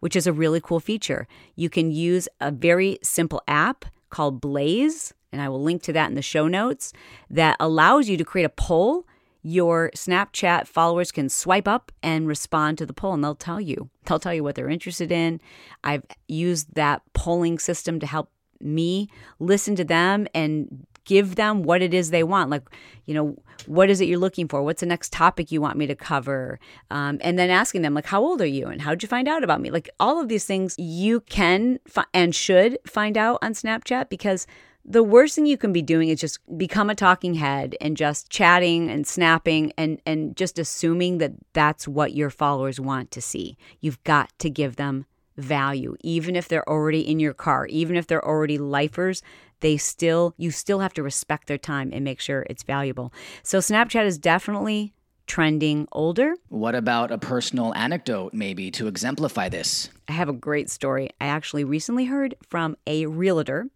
which 0.00 0.16
is 0.16 0.26
a 0.26 0.32
really 0.32 0.60
cool 0.60 0.80
feature. 0.80 1.26
You 1.56 1.70
can 1.70 1.90
use 1.90 2.28
a 2.40 2.50
very 2.50 2.98
simple 3.02 3.42
app 3.48 3.84
called 4.10 4.40
Blaze, 4.40 5.14
and 5.32 5.40
I 5.40 5.48
will 5.48 5.62
link 5.62 5.82
to 5.82 5.92
that 5.92 6.08
in 6.08 6.14
the 6.14 6.22
show 6.22 6.48
notes, 6.48 6.92
that 7.30 7.56
allows 7.60 8.08
you 8.08 8.16
to 8.16 8.24
create 8.24 8.44
a 8.44 8.50
poll 8.50 9.06
your 9.48 9.90
Snapchat 9.94 10.66
followers 10.66 11.10
can 11.10 11.28
swipe 11.28 11.66
up 11.66 11.90
and 12.02 12.28
respond 12.28 12.78
to 12.78 12.86
the 12.86 12.92
poll, 12.92 13.14
and 13.14 13.24
they'll 13.24 13.34
tell 13.34 13.60
you. 13.60 13.88
They'll 14.04 14.18
tell 14.18 14.34
you 14.34 14.44
what 14.44 14.54
they're 14.54 14.68
interested 14.68 15.10
in. 15.10 15.40
I've 15.82 16.04
used 16.26 16.74
that 16.74 17.02
polling 17.14 17.58
system 17.58 17.98
to 18.00 18.06
help 18.06 18.30
me 18.60 19.08
listen 19.38 19.76
to 19.76 19.84
them 19.84 20.26
and 20.34 20.86
give 21.04 21.36
them 21.36 21.62
what 21.62 21.80
it 21.80 21.94
is 21.94 22.10
they 22.10 22.22
want. 22.22 22.50
Like, 22.50 22.68
you 23.06 23.14
know, 23.14 23.36
what 23.66 23.88
is 23.88 24.00
it 24.00 24.08
you're 24.08 24.18
looking 24.18 24.46
for? 24.46 24.62
What's 24.62 24.80
the 24.80 24.86
next 24.86 25.10
topic 25.10 25.50
you 25.50 25.60
want 25.60 25.78
me 25.78 25.86
to 25.86 25.94
cover? 25.94 26.60
Um, 26.90 27.18
and 27.22 27.38
then 27.38 27.48
asking 27.48 27.80
them, 27.80 27.94
like, 27.94 28.06
how 28.06 28.20
old 28.20 28.42
are 28.42 28.46
you? 28.46 28.66
And 28.66 28.82
how'd 28.82 29.02
you 29.02 29.08
find 29.08 29.26
out 29.26 29.42
about 29.42 29.62
me? 29.62 29.70
Like, 29.70 29.88
all 29.98 30.20
of 30.20 30.28
these 30.28 30.44
things 30.44 30.74
you 30.78 31.20
can 31.20 31.78
fi- 31.88 32.04
and 32.12 32.34
should 32.34 32.78
find 32.86 33.16
out 33.16 33.38
on 33.40 33.54
Snapchat 33.54 34.10
because 34.10 34.46
the 34.90 35.02
worst 35.02 35.34
thing 35.34 35.44
you 35.44 35.58
can 35.58 35.72
be 35.72 35.82
doing 35.82 36.08
is 36.08 36.18
just 36.18 36.38
become 36.56 36.88
a 36.88 36.94
talking 36.94 37.34
head 37.34 37.76
and 37.78 37.96
just 37.96 38.30
chatting 38.30 38.88
and 38.88 39.06
snapping 39.06 39.70
and 39.76 40.00
and 40.06 40.34
just 40.34 40.58
assuming 40.58 41.18
that 41.18 41.32
that's 41.52 41.86
what 41.86 42.14
your 42.14 42.30
followers 42.30 42.80
want 42.80 43.10
to 43.10 43.20
see. 43.20 43.58
You've 43.80 44.02
got 44.04 44.30
to 44.38 44.48
give 44.48 44.76
them 44.76 45.04
value 45.36 45.94
even 46.00 46.34
if 46.34 46.48
they're 46.48 46.68
already 46.68 47.00
in 47.00 47.20
your 47.20 47.34
car, 47.34 47.66
even 47.66 47.96
if 47.96 48.06
they're 48.06 48.26
already 48.26 48.56
lifers, 48.56 49.22
they 49.60 49.76
still 49.76 50.34
you 50.38 50.50
still 50.50 50.80
have 50.80 50.94
to 50.94 51.02
respect 51.02 51.48
their 51.48 51.58
time 51.58 51.90
and 51.92 52.02
make 52.02 52.20
sure 52.20 52.46
it's 52.48 52.62
valuable. 52.62 53.12
So 53.42 53.58
Snapchat 53.58 54.06
is 54.06 54.16
definitely 54.16 54.94
trending 55.28 55.86
older. 55.92 56.34
What 56.48 56.74
about 56.74 57.12
a 57.12 57.18
personal 57.18 57.74
anecdote, 57.74 58.34
maybe, 58.34 58.70
to 58.72 58.88
exemplify 58.88 59.48
this? 59.50 59.90
I 60.08 60.12
have 60.12 60.28
a 60.28 60.32
great 60.32 60.70
story. 60.70 61.10
I 61.20 61.26
actually 61.26 61.64
recently 61.64 62.06
heard 62.06 62.34
from 62.48 62.76
a 62.86 63.06
realtor 63.06 63.68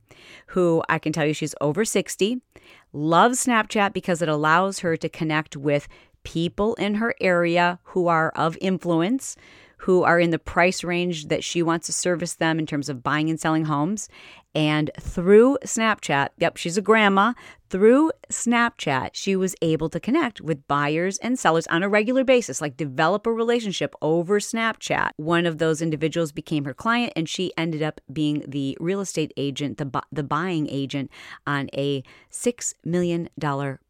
who 0.48 0.82
I 0.88 0.98
can 0.98 1.12
tell 1.12 1.26
you 1.26 1.34
she's 1.34 1.54
over 1.60 1.84
60, 1.84 2.40
loves 2.92 3.44
Snapchat 3.44 3.92
because 3.92 4.22
it 4.22 4.28
allows 4.28 4.80
her 4.80 4.96
to 4.96 5.08
connect 5.08 5.56
with 5.56 5.88
people 6.24 6.74
in 6.74 6.94
her 6.94 7.14
area 7.20 7.78
who 7.84 8.06
are 8.08 8.30
of 8.30 8.56
influence, 8.60 9.36
who 9.82 10.04
are 10.04 10.20
in 10.20 10.30
the 10.30 10.38
price 10.38 10.84
range 10.84 11.26
that 11.26 11.42
she 11.42 11.60
wants 11.60 11.86
to 11.86 11.92
service 11.92 12.34
them 12.34 12.60
in 12.60 12.66
terms 12.66 12.88
of 12.88 13.02
buying 13.02 13.28
and 13.28 13.40
selling 13.40 13.64
homes. 13.64 14.08
And 14.54 14.92
through 15.00 15.58
Snapchat, 15.64 16.28
yep, 16.38 16.56
she's 16.56 16.76
a 16.76 16.82
grandma. 16.82 17.32
Through 17.68 18.12
Snapchat, 18.30 19.10
she 19.14 19.34
was 19.34 19.56
able 19.60 19.88
to 19.88 19.98
connect 19.98 20.40
with 20.40 20.68
buyers 20.68 21.18
and 21.18 21.36
sellers 21.36 21.66
on 21.66 21.82
a 21.82 21.88
regular 21.88 22.22
basis, 22.22 22.60
like 22.60 22.76
develop 22.76 23.26
a 23.26 23.32
relationship 23.32 23.94
over 24.00 24.38
Snapchat. 24.38 25.10
One 25.16 25.46
of 25.46 25.58
those 25.58 25.82
individuals 25.82 26.30
became 26.30 26.64
her 26.64 26.74
client, 26.74 27.14
and 27.16 27.28
she 27.28 27.52
ended 27.56 27.82
up 27.82 28.00
being 28.12 28.44
the 28.46 28.78
real 28.78 29.00
estate 29.00 29.32
agent, 29.36 29.78
the, 29.78 29.86
bu- 29.86 30.00
the 30.12 30.22
buying 30.22 30.68
agent 30.68 31.10
on 31.44 31.68
a 31.72 32.04
$6 32.30 32.74
million 32.84 33.28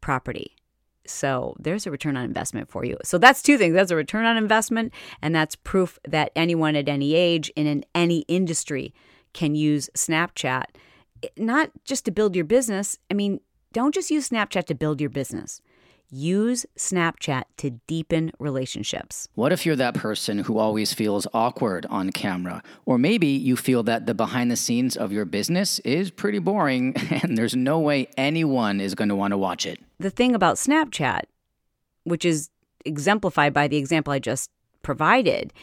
property. 0.01 0.55
So 1.05 1.55
there's 1.59 1.85
a 1.85 1.91
return 1.91 2.17
on 2.17 2.23
investment 2.23 2.69
for 2.69 2.85
you. 2.85 2.97
So 3.03 3.17
that's 3.17 3.41
two 3.41 3.57
things. 3.57 3.73
That's 3.73 3.91
a 3.91 3.95
return 3.95 4.25
on 4.25 4.37
investment, 4.37 4.93
and 5.21 5.35
that's 5.35 5.55
proof 5.55 5.99
that 6.07 6.31
anyone 6.35 6.75
at 6.75 6.87
any 6.87 7.15
age 7.15 7.51
in 7.55 7.83
any 7.93 8.19
industry 8.27 8.93
can 9.33 9.55
use 9.55 9.89
Snapchat, 9.95 10.65
not 11.37 11.71
just 11.83 12.05
to 12.05 12.11
build 12.11 12.35
your 12.35 12.45
business. 12.45 12.97
I 13.09 13.15
mean, 13.15 13.39
don't 13.73 13.93
just 13.93 14.11
use 14.11 14.29
Snapchat 14.29 14.65
to 14.65 14.75
build 14.75 15.01
your 15.01 15.09
business. 15.09 15.61
Use 16.09 16.63
Snapchat 16.77 17.45
to 17.57 17.71
deepen 17.87 18.31
relationships. 18.37 19.27
What 19.33 19.51
if 19.51 19.65
you're 19.65 19.75
that 19.77 19.95
person 19.95 20.37
who 20.37 20.59
always 20.59 20.93
feels 20.93 21.25
awkward 21.33 21.87
on 21.89 22.11
camera? 22.11 22.61
Or 22.85 22.99
maybe 22.99 23.27
you 23.27 23.55
feel 23.55 23.81
that 23.83 24.05
the 24.05 24.13
behind 24.13 24.51
the 24.51 24.55
scenes 24.55 24.95
of 24.95 25.11
your 25.11 25.25
business 25.25 25.79
is 25.79 26.11
pretty 26.11 26.37
boring 26.37 26.95
and 27.23 27.35
there's 27.35 27.55
no 27.55 27.79
way 27.79 28.09
anyone 28.15 28.79
is 28.79 28.93
going 28.93 29.09
to 29.09 29.15
want 29.15 29.31
to 29.31 29.39
watch 29.39 29.65
it. 29.65 29.79
The 30.03 30.09
thing 30.09 30.35
about 30.35 30.57
Snapchat, 30.57 31.21
which 32.03 32.25
is 32.25 32.49
exemplified 32.83 33.53
by 33.53 33.69
the 33.69 33.77
example 33.77 34.11
I 34.11 34.19
just 34.19 34.51
provided, 34.81 35.53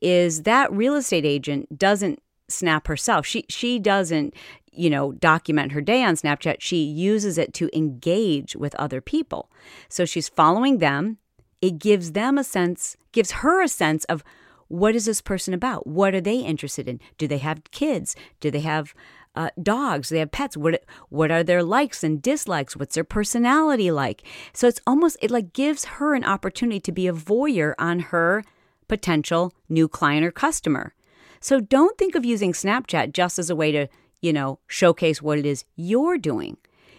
is 0.00 0.44
that 0.44 0.72
real 0.72 0.94
estate 0.94 1.26
agent 1.26 1.76
doesn't 1.76 2.22
snap 2.48 2.86
herself. 2.86 3.26
She 3.26 3.44
she 3.50 3.78
doesn't, 3.78 4.32
you 4.72 4.88
know, 4.88 5.12
document 5.12 5.72
her 5.72 5.82
day 5.82 6.02
on 6.02 6.14
Snapchat. 6.14 6.56
She 6.60 6.82
uses 6.82 7.36
it 7.36 7.52
to 7.52 7.68
engage 7.76 8.56
with 8.56 8.74
other 8.76 9.02
people. 9.02 9.50
So 9.90 10.06
she's 10.06 10.30
following 10.30 10.78
them. 10.78 11.18
It 11.60 11.78
gives 11.78 12.12
them 12.12 12.38
a 12.38 12.44
sense, 12.44 12.96
gives 13.12 13.32
her 13.42 13.62
a 13.62 13.68
sense 13.68 14.04
of 14.04 14.24
what 14.68 14.94
is 14.94 15.04
this 15.04 15.20
person 15.20 15.52
about? 15.52 15.86
What 15.86 16.14
are 16.14 16.22
they 16.22 16.38
interested 16.38 16.88
in? 16.88 17.00
Do 17.18 17.28
they 17.28 17.36
have 17.38 17.70
kids? 17.70 18.16
Do 18.40 18.50
they 18.50 18.60
have 18.60 18.94
uh, 19.34 19.50
dogs? 19.62 20.08
They 20.08 20.18
have 20.18 20.32
pets? 20.32 20.56
What 20.56 20.84
what 21.08 21.30
are 21.30 21.42
their 21.42 21.62
likes 21.62 22.02
and 22.02 22.20
dislikes? 22.20 22.76
What's 22.76 22.94
their 22.94 23.04
personality 23.04 23.90
like? 23.90 24.22
So 24.52 24.68
it's 24.68 24.80
almost 24.86 25.16
it 25.22 25.30
like 25.30 25.52
gives 25.52 25.84
her 25.84 26.14
an 26.14 26.24
opportunity 26.24 26.80
to 26.80 26.92
be 26.92 27.06
a 27.06 27.12
voyeur 27.12 27.74
on 27.78 28.00
her 28.00 28.44
potential 28.88 29.52
new 29.68 29.88
client 29.88 30.26
or 30.26 30.32
customer. 30.32 30.94
So 31.40 31.60
don't 31.60 31.96
think 31.96 32.14
of 32.14 32.24
using 32.24 32.52
Snapchat 32.52 33.12
just 33.12 33.38
as 33.38 33.48
a 33.48 33.56
way 33.56 33.72
to, 33.72 33.86
you 34.20 34.32
know, 34.32 34.58
showcase 34.66 35.22
what 35.22 35.38
it 35.38 35.46
is 35.46 35.64
you're 35.76 36.18
doing. 36.18 36.58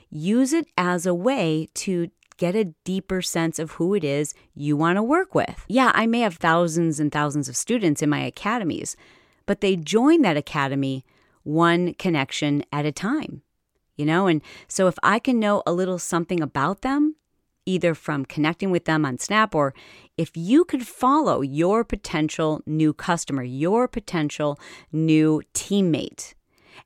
Use 0.09 0.51
it 0.51 0.67
as 0.77 1.05
a 1.05 1.13
way 1.13 1.67
to 1.75 2.09
get 2.37 2.55
a 2.55 2.73
deeper 2.83 3.21
sense 3.21 3.59
of 3.59 3.73
who 3.73 3.93
it 3.93 4.03
is 4.03 4.33
you 4.55 4.75
want 4.75 4.97
to 4.97 5.03
work 5.03 5.35
with. 5.35 5.63
Yeah, 5.67 5.91
I 5.93 6.07
may 6.07 6.21
have 6.21 6.37
thousands 6.37 6.99
and 6.99 7.11
thousands 7.11 7.47
of 7.47 7.55
students 7.55 8.01
in 8.01 8.09
my 8.09 8.21
academies, 8.21 8.95
but 9.45 9.61
they 9.61 9.75
join 9.75 10.23
that 10.23 10.37
academy 10.37 11.05
one 11.43 11.93
connection 11.95 12.63
at 12.71 12.85
a 12.85 12.91
time. 12.91 13.41
You 13.95 14.05
know, 14.05 14.27
and 14.27 14.41
so 14.67 14.87
if 14.87 14.95
I 15.03 15.19
can 15.19 15.39
know 15.39 15.61
a 15.65 15.73
little 15.73 15.99
something 15.99 16.41
about 16.41 16.81
them, 16.81 17.15
either 17.65 17.93
from 17.93 18.25
connecting 18.25 18.71
with 18.71 18.85
them 18.85 19.05
on 19.05 19.17
Snap 19.17 19.53
or 19.53 19.73
if 20.17 20.31
you 20.35 20.63
could 20.65 20.87
follow 20.87 21.41
your 21.41 21.83
potential 21.83 22.61
new 22.65 22.93
customer, 22.93 23.43
your 23.43 23.87
potential 23.87 24.59
new 24.91 25.41
teammate, 25.53 26.33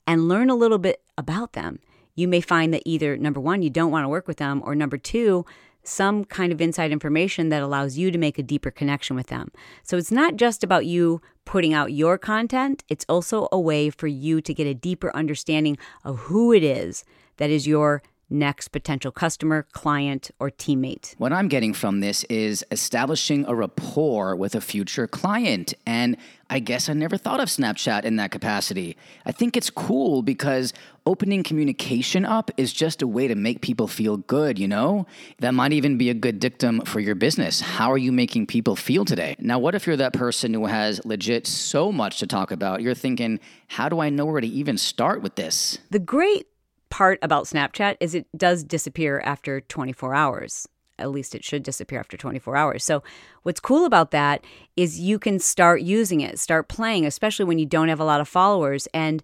and 0.06 0.28
learn 0.28 0.50
a 0.50 0.54
little 0.54 0.78
bit 0.78 1.02
about 1.16 1.54
them, 1.54 1.78
you 2.14 2.28
may 2.28 2.40
find 2.40 2.72
that 2.72 2.82
either 2.84 3.16
number 3.16 3.40
one, 3.40 3.62
you 3.62 3.70
don't 3.70 3.90
want 3.90 4.04
to 4.04 4.08
work 4.08 4.26
with 4.26 4.38
them, 4.38 4.62
or 4.64 4.74
number 4.74 4.96
two, 4.96 5.44
some 5.86 6.24
kind 6.24 6.52
of 6.52 6.60
inside 6.60 6.92
information 6.92 7.48
that 7.50 7.62
allows 7.62 7.96
you 7.96 8.10
to 8.10 8.18
make 8.18 8.38
a 8.38 8.42
deeper 8.42 8.70
connection 8.70 9.16
with 9.16 9.28
them. 9.28 9.50
So 9.82 9.96
it's 9.96 10.12
not 10.12 10.36
just 10.36 10.64
about 10.64 10.86
you 10.86 11.20
putting 11.44 11.72
out 11.72 11.92
your 11.92 12.18
content, 12.18 12.82
it's 12.88 13.06
also 13.08 13.48
a 13.52 13.60
way 13.60 13.90
for 13.90 14.06
you 14.06 14.40
to 14.40 14.52
get 14.52 14.66
a 14.66 14.74
deeper 14.74 15.14
understanding 15.14 15.78
of 16.04 16.18
who 16.20 16.52
it 16.52 16.64
is 16.64 17.04
that 17.36 17.50
is 17.50 17.66
your 17.66 18.02
next 18.28 18.68
potential 18.68 19.12
customer, 19.12 19.66
client, 19.72 20.30
or 20.40 20.50
teammate. 20.50 21.14
What 21.18 21.32
I'm 21.32 21.48
getting 21.48 21.72
from 21.72 22.00
this 22.00 22.24
is 22.24 22.64
establishing 22.70 23.44
a 23.46 23.54
rapport 23.54 24.34
with 24.34 24.54
a 24.54 24.60
future 24.60 25.06
client. 25.06 25.74
And 25.86 26.16
I 26.48 26.60
guess 26.60 26.88
I 26.88 26.92
never 26.92 27.16
thought 27.16 27.40
of 27.40 27.48
Snapchat 27.48 28.04
in 28.04 28.16
that 28.16 28.30
capacity. 28.30 28.96
I 29.24 29.32
think 29.32 29.56
it's 29.56 29.70
cool 29.70 30.22
because 30.22 30.72
opening 31.04 31.42
communication 31.42 32.24
up 32.24 32.50
is 32.56 32.72
just 32.72 33.02
a 33.02 33.06
way 33.06 33.28
to 33.28 33.34
make 33.34 33.60
people 33.60 33.88
feel 33.88 34.16
good, 34.16 34.58
you 34.58 34.68
know? 34.68 35.06
That 35.38 35.54
might 35.54 35.72
even 35.72 35.98
be 35.98 36.10
a 36.10 36.14
good 36.14 36.40
dictum 36.40 36.82
for 36.82 37.00
your 37.00 37.14
business. 37.14 37.60
How 37.60 37.90
are 37.92 37.98
you 37.98 38.12
making 38.12 38.46
people 38.46 38.76
feel 38.76 39.04
today? 39.04 39.36
Now, 39.38 39.58
what 39.58 39.74
if 39.74 39.86
you're 39.86 39.96
that 39.96 40.12
person 40.12 40.54
who 40.54 40.66
has 40.66 41.04
legit 41.04 41.46
so 41.46 41.92
much 41.92 42.18
to 42.18 42.26
talk 42.26 42.50
about? 42.50 42.82
You're 42.82 42.94
thinking, 42.94 43.40
how 43.68 43.88
do 43.88 44.00
I 44.00 44.10
know 44.10 44.26
where 44.26 44.40
to 44.40 44.46
even 44.46 44.78
start 44.78 45.22
with 45.22 45.36
this? 45.36 45.78
The 45.90 45.98
great 45.98 46.46
part 46.90 47.18
about 47.22 47.44
Snapchat 47.44 47.96
is 48.00 48.14
it 48.14 48.26
does 48.36 48.64
disappear 48.64 49.20
after 49.24 49.60
24 49.60 50.14
hours. 50.14 50.68
At 50.98 51.10
least 51.10 51.34
it 51.34 51.44
should 51.44 51.62
disappear 51.62 51.98
after 52.00 52.16
24 52.16 52.56
hours. 52.56 52.84
So, 52.84 53.02
what's 53.42 53.60
cool 53.60 53.84
about 53.84 54.12
that 54.12 54.44
is 54.76 54.98
you 54.98 55.18
can 55.18 55.38
start 55.38 55.82
using 55.82 56.22
it, 56.22 56.38
start 56.38 56.68
playing, 56.68 57.04
especially 57.04 57.44
when 57.44 57.58
you 57.58 57.66
don't 57.66 57.88
have 57.88 58.00
a 58.00 58.04
lot 58.04 58.20
of 58.20 58.28
followers, 58.28 58.88
and 58.94 59.22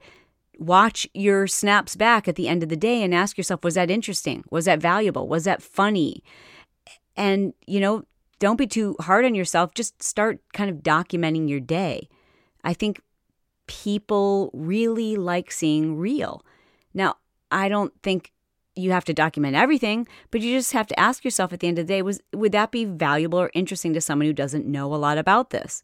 watch 0.58 1.08
your 1.14 1.46
snaps 1.46 1.96
back 1.96 2.28
at 2.28 2.36
the 2.36 2.48
end 2.48 2.62
of 2.62 2.68
the 2.68 2.76
day 2.76 3.02
and 3.02 3.14
ask 3.14 3.38
yourself, 3.38 3.64
was 3.64 3.74
that 3.74 3.90
interesting? 3.90 4.44
Was 4.50 4.66
that 4.66 4.80
valuable? 4.80 5.26
Was 5.26 5.44
that 5.44 5.62
funny? 5.62 6.22
And, 7.16 7.54
you 7.66 7.80
know, 7.80 8.04
don't 8.38 8.56
be 8.56 8.66
too 8.66 8.96
hard 9.00 9.24
on 9.24 9.34
yourself. 9.34 9.72
Just 9.74 10.02
start 10.02 10.40
kind 10.52 10.68
of 10.68 10.78
documenting 10.78 11.48
your 11.48 11.60
day. 11.60 12.08
I 12.64 12.74
think 12.74 13.00
people 13.66 14.50
really 14.52 15.16
like 15.16 15.50
seeing 15.50 15.96
real. 15.96 16.44
Now, 16.92 17.16
I 17.52 17.68
don't 17.68 17.92
think 18.02 18.32
you 18.74 18.92
have 18.92 19.04
to 19.04 19.14
document 19.14 19.54
everything, 19.54 20.08
but 20.30 20.40
you 20.40 20.56
just 20.56 20.72
have 20.72 20.86
to 20.86 20.98
ask 20.98 21.24
yourself 21.24 21.52
at 21.52 21.60
the 21.60 21.68
end 21.68 21.78
of 21.78 21.86
the 21.86 21.92
day 21.92 22.02
was 22.02 22.20
would 22.32 22.52
that 22.52 22.70
be 22.70 22.84
valuable 22.84 23.38
or 23.38 23.50
interesting 23.54 23.92
to 23.92 24.00
someone 24.00 24.26
who 24.26 24.32
doesn't 24.32 24.66
know 24.66 24.94
a 24.94 24.96
lot 24.96 25.18
about 25.18 25.50
this? 25.50 25.82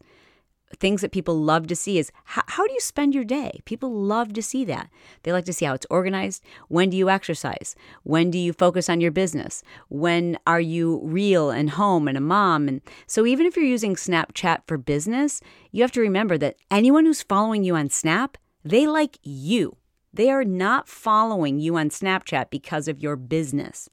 Things 0.79 1.01
that 1.01 1.11
people 1.11 1.35
love 1.35 1.65
to 1.67 1.75
see 1.75 1.97
is 1.97 2.11
how, 2.25 2.43
how 2.45 2.67
do 2.67 2.73
you 2.73 2.79
spend 2.79 3.15
your 3.15 3.23
day? 3.23 3.59
People 3.65 3.91
love 3.91 4.33
to 4.33 4.43
see 4.43 4.63
that. 4.65 4.89
They 5.23 5.31
like 5.31 5.45
to 5.45 5.53
see 5.53 5.65
how 5.65 5.73
it's 5.73 5.87
organized. 5.89 6.43
When 6.67 6.91
do 6.91 6.97
you 6.97 7.09
exercise? 7.09 7.75
When 8.03 8.29
do 8.29 8.37
you 8.37 8.53
focus 8.53 8.87
on 8.87 9.01
your 9.01 9.11
business? 9.11 9.63
When 9.89 10.37
are 10.45 10.61
you 10.61 11.01
real 11.03 11.49
and 11.49 11.71
home 11.71 12.07
and 12.07 12.17
a 12.17 12.21
mom? 12.21 12.67
And 12.67 12.81
so 13.07 13.25
even 13.25 13.47
if 13.47 13.55
you're 13.55 13.65
using 13.65 13.95
Snapchat 13.95 14.61
for 14.67 14.77
business, 14.77 15.41
you 15.71 15.81
have 15.81 15.91
to 15.93 16.01
remember 16.01 16.37
that 16.37 16.57
anyone 16.69 17.05
who's 17.05 17.23
following 17.23 17.63
you 17.63 17.75
on 17.75 17.89
Snap, 17.89 18.37
they 18.63 18.85
like 18.85 19.17
you. 19.23 19.78
They 20.13 20.29
are 20.29 20.43
not 20.43 20.87
following 20.87 21.59
you 21.59 21.77
on 21.77 21.89
Snapchat 21.89 22.49
because 22.49 22.87
of 22.87 22.99
your 22.99 23.15
business. 23.15 23.89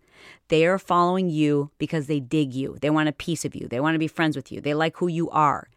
They 0.48 0.64
are 0.66 0.78
following 0.78 1.28
you 1.28 1.70
because 1.78 2.06
they 2.06 2.20
dig 2.20 2.54
you. 2.54 2.78
They 2.80 2.90
want 2.90 3.08
a 3.08 3.12
piece 3.12 3.44
of 3.44 3.54
you. 3.54 3.68
They 3.68 3.80
want 3.80 3.94
to 3.94 3.98
be 3.98 4.08
friends 4.08 4.36
with 4.36 4.50
you. 4.50 4.60
They 4.60 4.74
like 4.74 4.96
who 4.96 5.08
you 5.08 5.28
are. 5.30 5.68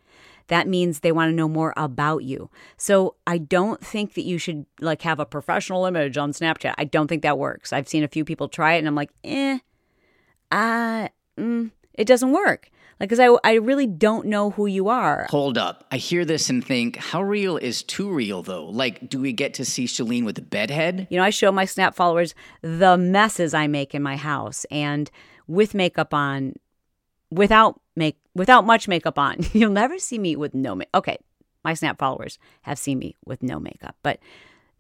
That 0.48 0.67
means 0.67 1.00
they 1.00 1.12
want 1.12 1.29
to 1.29 1.36
know 1.36 1.48
more 1.48 1.74
about 1.77 2.24
you. 2.24 2.50
So 2.75 3.15
I 3.27 3.38
don't 3.38 3.86
think 3.86 4.15
that 4.15 4.24
you 4.24 4.38
should 4.38 4.65
like 4.79 5.03
have 5.03 5.19
a 5.19 5.25
professional 5.25 5.86
image 5.86 6.17
on 6.17 6.34
Snapchat. 6.34 6.74
I 6.77 6.86
don't 6.86 7.08
think 7.08 7.22
that 7.22 7.38
works. 7.38 7.72
I've 7.72 7.88
seen 7.88 8.03
a 8.03 8.08
few 8.08 8.25
people 8.25 8.48
try 8.48 8.74
it 8.74 8.79
and 8.79 8.88
I'm 8.88 8.96
like, 8.96 9.12
eh, 9.24 9.60
uh, 10.51 11.10
mm, 11.38 11.72
it 12.00 12.08
doesn't 12.08 12.32
work. 12.32 12.72
Like, 13.00 13.10
because 13.10 13.20
I, 13.20 13.50
I 13.50 13.53
really 13.56 13.88
don't 13.88 14.25
know 14.25 14.51
who 14.51 14.65
you 14.65 14.89
are. 14.89 15.27
Hold 15.29 15.58
up. 15.58 15.86
I 15.91 15.98
hear 15.98 16.25
this 16.25 16.50
and 16.50 16.65
think, 16.65 16.96
how 16.98 17.22
real 17.22 17.58
is 17.58 17.84
too 17.84 18.10
real, 18.10 18.41
though? 18.41 18.65
Like, 18.65 19.10
do 19.10 19.20
we 19.20 19.32
get 19.32 19.53
to 19.56 19.65
see 19.65 19.86
Chalene 19.86 20.25
with 20.25 20.38
a 20.38 20.41
bedhead? 20.41 21.08
You 21.10 21.18
know, 21.18 21.24
I 21.24 21.29
show 21.29 21.51
my 21.51 21.65
Snap 21.65 21.96
followers 21.96 22.34
the 22.62 22.98
messes 22.98 23.53
I 23.53 23.68
make 23.68 23.94
in 23.94 24.01
my 24.01 24.15
house 24.15 24.65
and 24.72 25.10
with 25.48 25.74
makeup 25.74 26.13
on, 26.13 26.56
without 27.32 27.79
make 27.96 28.18
without 28.34 28.65
much 28.65 28.88
makeup 28.88 29.20
on. 29.20 29.38
You'll 29.53 29.72
never 29.72 30.00
see 30.00 30.18
me 30.18 30.36
with 30.36 30.53
no 30.53 30.75
makeup. 30.75 30.96
Okay, 30.96 31.18
my 31.63 31.74
Snap 31.74 32.00
followers 32.00 32.38
have 32.62 32.79
seen 32.79 33.00
me 33.00 33.15
with 33.25 33.44
no 33.44 33.60
makeup, 33.60 33.96
but 34.03 34.20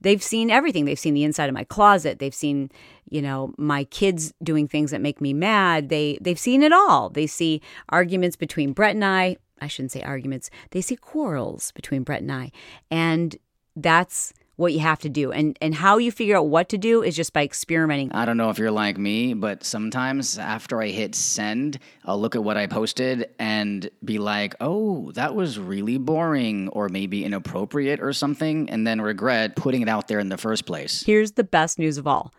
they've 0.01 0.23
seen 0.23 0.49
everything. 0.49 0.85
They've 0.85 0.99
seen 0.99 1.13
the 1.13 1.23
inside 1.23 1.49
of 1.49 1.55
my 1.55 1.63
closet. 1.63 2.19
They've 2.19 2.33
seen, 2.33 2.71
you 3.09 3.21
know, 3.21 3.53
my 3.57 3.83
kids 3.85 4.33
doing 4.43 4.67
things 4.67 4.91
that 4.91 5.01
make 5.01 5.21
me 5.21 5.33
mad. 5.33 5.89
They 5.89 6.17
they've 6.21 6.39
seen 6.39 6.63
it 6.63 6.71
all. 6.73 7.09
They 7.09 7.27
see 7.27 7.61
arguments 7.89 8.35
between 8.35 8.73
Brett 8.73 8.95
and 8.95 9.05
I. 9.05 9.37
I 9.61 9.67
shouldn't 9.67 9.91
say 9.91 10.01
arguments. 10.01 10.49
They 10.71 10.81
see 10.81 10.95
quarrels 10.95 11.71
between 11.73 12.03
Brett 12.03 12.21
and 12.21 12.31
I. 12.31 12.51
And 12.89 13.35
that's 13.75 14.33
what 14.59 14.73
you 14.73 14.79
have 14.79 14.99
to 14.99 15.09
do. 15.09 15.31
And 15.31 15.57
and 15.61 15.73
how 15.73 15.97
you 15.97 16.11
figure 16.11 16.37
out 16.37 16.47
what 16.47 16.67
to 16.69 16.77
do 16.77 17.01
is 17.01 17.15
just 17.15 17.31
by 17.31 17.43
experimenting. 17.43 18.11
I 18.11 18.25
don't 18.25 18.37
know 18.37 18.49
if 18.49 18.59
you're 18.59 18.71
like 18.71 18.97
me, 18.97 19.33
but 19.33 19.63
sometimes 19.63 20.37
after 20.37 20.81
I 20.81 20.87
hit 20.87 21.15
send, 21.15 21.79
I'll 22.05 22.19
look 22.19 22.35
at 22.35 22.43
what 22.43 22.57
I 22.57 22.67
posted 22.67 23.29
and 23.39 23.89
be 24.03 24.19
like, 24.19 24.55
"Oh, 24.59 25.11
that 25.13 25.33
was 25.33 25.57
really 25.57 25.97
boring 25.97 26.67
or 26.69 26.89
maybe 26.89 27.23
inappropriate 27.23 28.01
or 28.01 28.11
something," 28.11 28.69
and 28.69 28.85
then 28.85 28.99
regret 28.99 29.55
putting 29.55 29.81
it 29.81 29.89
out 29.89 30.09
there 30.09 30.19
in 30.19 30.27
the 30.27 30.37
first 30.37 30.65
place. 30.65 31.03
Here's 31.05 31.31
the 31.31 31.45
best 31.45 31.79
news 31.79 31.97
of 31.97 32.05
all. 32.05 32.33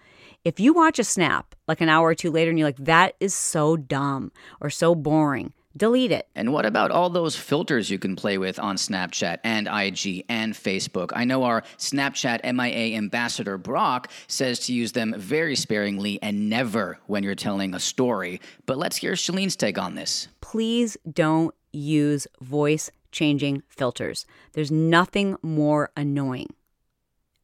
If 0.44 0.60
you 0.60 0.74
watch 0.74 0.98
a 0.98 1.04
snap 1.04 1.54
like 1.66 1.80
an 1.80 1.88
hour 1.88 2.08
or 2.08 2.14
two 2.14 2.30
later 2.30 2.50
and 2.50 2.58
you're 2.58 2.68
like, 2.68 2.84
"That 2.84 3.14
is 3.18 3.32
so 3.32 3.76
dumb 3.78 4.30
or 4.60 4.68
so 4.68 4.94
boring." 4.94 5.52
Delete 5.76 6.12
it. 6.12 6.28
And 6.34 6.52
what 6.52 6.66
about 6.66 6.90
all 6.90 7.10
those 7.10 7.36
filters 7.36 7.90
you 7.90 7.98
can 7.98 8.16
play 8.16 8.38
with 8.38 8.58
on 8.58 8.76
Snapchat 8.76 9.38
and 9.44 9.66
IG 9.66 10.24
and 10.28 10.54
Facebook? 10.54 11.10
I 11.14 11.24
know 11.24 11.44
our 11.44 11.62
Snapchat 11.78 12.44
MIA 12.44 12.96
ambassador, 12.96 13.58
Brock, 13.58 14.10
says 14.26 14.60
to 14.66 14.72
use 14.72 14.92
them 14.92 15.14
very 15.16 15.56
sparingly 15.56 16.18
and 16.22 16.48
never 16.48 16.98
when 17.06 17.22
you're 17.22 17.34
telling 17.34 17.74
a 17.74 17.80
story. 17.80 18.40
But 18.66 18.78
let's 18.78 18.96
hear 18.96 19.14
Chalene's 19.14 19.56
take 19.56 19.78
on 19.78 19.94
this. 19.94 20.28
Please 20.40 20.96
don't 21.10 21.54
use 21.72 22.26
voice 22.40 22.90
changing 23.12 23.62
filters. 23.68 24.26
There's 24.52 24.70
nothing 24.70 25.36
more 25.42 25.90
annoying. 25.96 26.54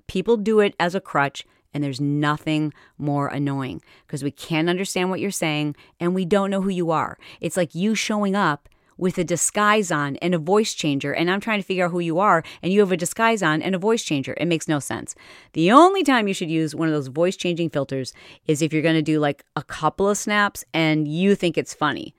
People 0.06 0.36
do 0.36 0.60
it 0.60 0.74
as 0.78 0.94
a 0.94 1.00
crutch 1.00 1.44
and 1.76 1.84
there's 1.84 2.00
nothing 2.00 2.72
more 2.96 3.28
annoying 3.28 3.82
because 4.06 4.24
we 4.24 4.30
can't 4.30 4.70
understand 4.70 5.10
what 5.10 5.20
you're 5.20 5.30
saying 5.30 5.76
and 6.00 6.14
we 6.14 6.24
don't 6.24 6.50
know 6.50 6.62
who 6.62 6.70
you 6.70 6.90
are. 6.90 7.18
It's 7.38 7.58
like 7.58 7.74
you 7.74 7.94
showing 7.94 8.34
up 8.34 8.66
with 8.96 9.18
a 9.18 9.24
disguise 9.24 9.92
on 9.92 10.16
and 10.16 10.34
a 10.34 10.38
voice 10.38 10.72
changer, 10.72 11.12
and 11.12 11.30
I'm 11.30 11.38
trying 11.38 11.60
to 11.60 11.66
figure 11.66 11.84
out 11.84 11.90
who 11.90 12.00
you 12.00 12.18
are, 12.18 12.42
and 12.62 12.72
you 12.72 12.80
have 12.80 12.92
a 12.92 12.96
disguise 12.96 13.42
on 13.42 13.60
and 13.60 13.74
a 13.74 13.78
voice 13.78 14.02
changer. 14.02 14.34
It 14.38 14.46
makes 14.46 14.68
no 14.68 14.78
sense. 14.78 15.14
The 15.52 15.70
only 15.70 16.02
time 16.02 16.28
you 16.28 16.32
should 16.32 16.50
use 16.50 16.74
one 16.74 16.88
of 16.88 16.94
those 16.94 17.08
voice 17.08 17.36
changing 17.36 17.68
filters 17.68 18.14
is 18.46 18.62
if 18.62 18.72
you're 18.72 18.80
going 18.80 18.94
to 18.94 19.02
do 19.02 19.20
like 19.20 19.44
a 19.54 19.62
couple 19.62 20.08
of 20.08 20.16
snaps 20.16 20.64
and 20.72 21.06
you 21.06 21.34
think 21.34 21.58
it's 21.58 21.74
funny. 21.74 22.14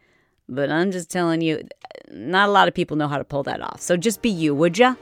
But 0.47 0.69
I'm 0.69 0.91
just 0.91 1.09
telling 1.09 1.41
you, 1.41 1.67
not 2.11 2.47
a 2.47 2.51
lot 2.51 2.67
of 2.67 2.75
people 2.75 2.95
know 2.95 3.07
how 3.07 3.17
to 3.17 3.23
pull 3.23 3.41
that 3.43 3.59
off. 3.59 3.81
So 3.81 3.97
just 3.97 4.21
be 4.21 4.29
you, 4.29 4.53
would 4.53 4.77
ya? 4.77 4.93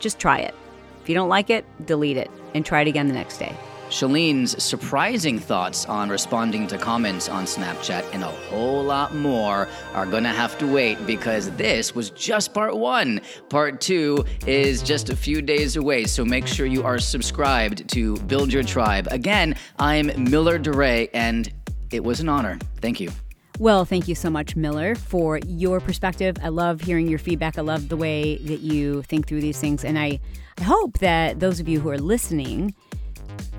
Just 0.00 0.18
try 0.18 0.38
it. 0.38 0.54
If 1.02 1.08
you 1.08 1.14
don't 1.14 1.30
like 1.30 1.48
it, 1.48 1.64
delete 1.86 2.18
it 2.18 2.30
and 2.54 2.62
try 2.62 2.82
it 2.82 2.88
again 2.88 3.08
the 3.08 3.14
next 3.14 3.38
day. 3.38 3.56
Chalene's 3.92 4.60
surprising 4.62 5.38
thoughts 5.38 5.84
on 5.84 6.08
responding 6.08 6.66
to 6.66 6.78
comments 6.78 7.28
on 7.28 7.44
Snapchat 7.44 8.06
and 8.14 8.22
a 8.22 8.26
whole 8.26 8.82
lot 8.82 9.14
more 9.14 9.68
are 9.92 10.06
gonna 10.06 10.32
have 10.32 10.56
to 10.58 10.66
wait 10.66 11.06
because 11.06 11.50
this 11.52 11.94
was 11.94 12.08
just 12.08 12.54
part 12.54 12.74
one. 12.74 13.20
Part 13.50 13.82
two 13.82 14.24
is 14.46 14.82
just 14.82 15.10
a 15.10 15.14
few 15.14 15.42
days 15.42 15.76
away, 15.76 16.04
so 16.04 16.24
make 16.24 16.46
sure 16.46 16.64
you 16.64 16.82
are 16.82 16.98
subscribed 16.98 17.86
to 17.90 18.16
Build 18.20 18.50
Your 18.50 18.62
Tribe. 18.62 19.08
Again, 19.10 19.56
I'm 19.78 20.10
Miller 20.30 20.58
DeRay, 20.58 21.10
and 21.12 21.52
it 21.90 22.02
was 22.02 22.20
an 22.20 22.30
honor. 22.30 22.58
Thank 22.80 22.98
you. 22.98 23.10
Well, 23.58 23.84
thank 23.84 24.08
you 24.08 24.14
so 24.14 24.30
much, 24.30 24.56
Miller, 24.56 24.94
for 24.94 25.38
your 25.46 25.80
perspective. 25.80 26.38
I 26.42 26.48
love 26.48 26.80
hearing 26.80 27.08
your 27.08 27.18
feedback. 27.18 27.58
I 27.58 27.60
love 27.60 27.90
the 27.90 27.98
way 27.98 28.38
that 28.38 28.60
you 28.60 29.02
think 29.02 29.26
through 29.28 29.42
these 29.42 29.60
things. 29.60 29.84
And 29.84 29.98
I, 29.98 30.18
I 30.56 30.62
hope 30.62 30.98
that 31.00 31.40
those 31.40 31.60
of 31.60 31.68
you 31.68 31.78
who 31.78 31.90
are 31.90 31.98
listening 31.98 32.74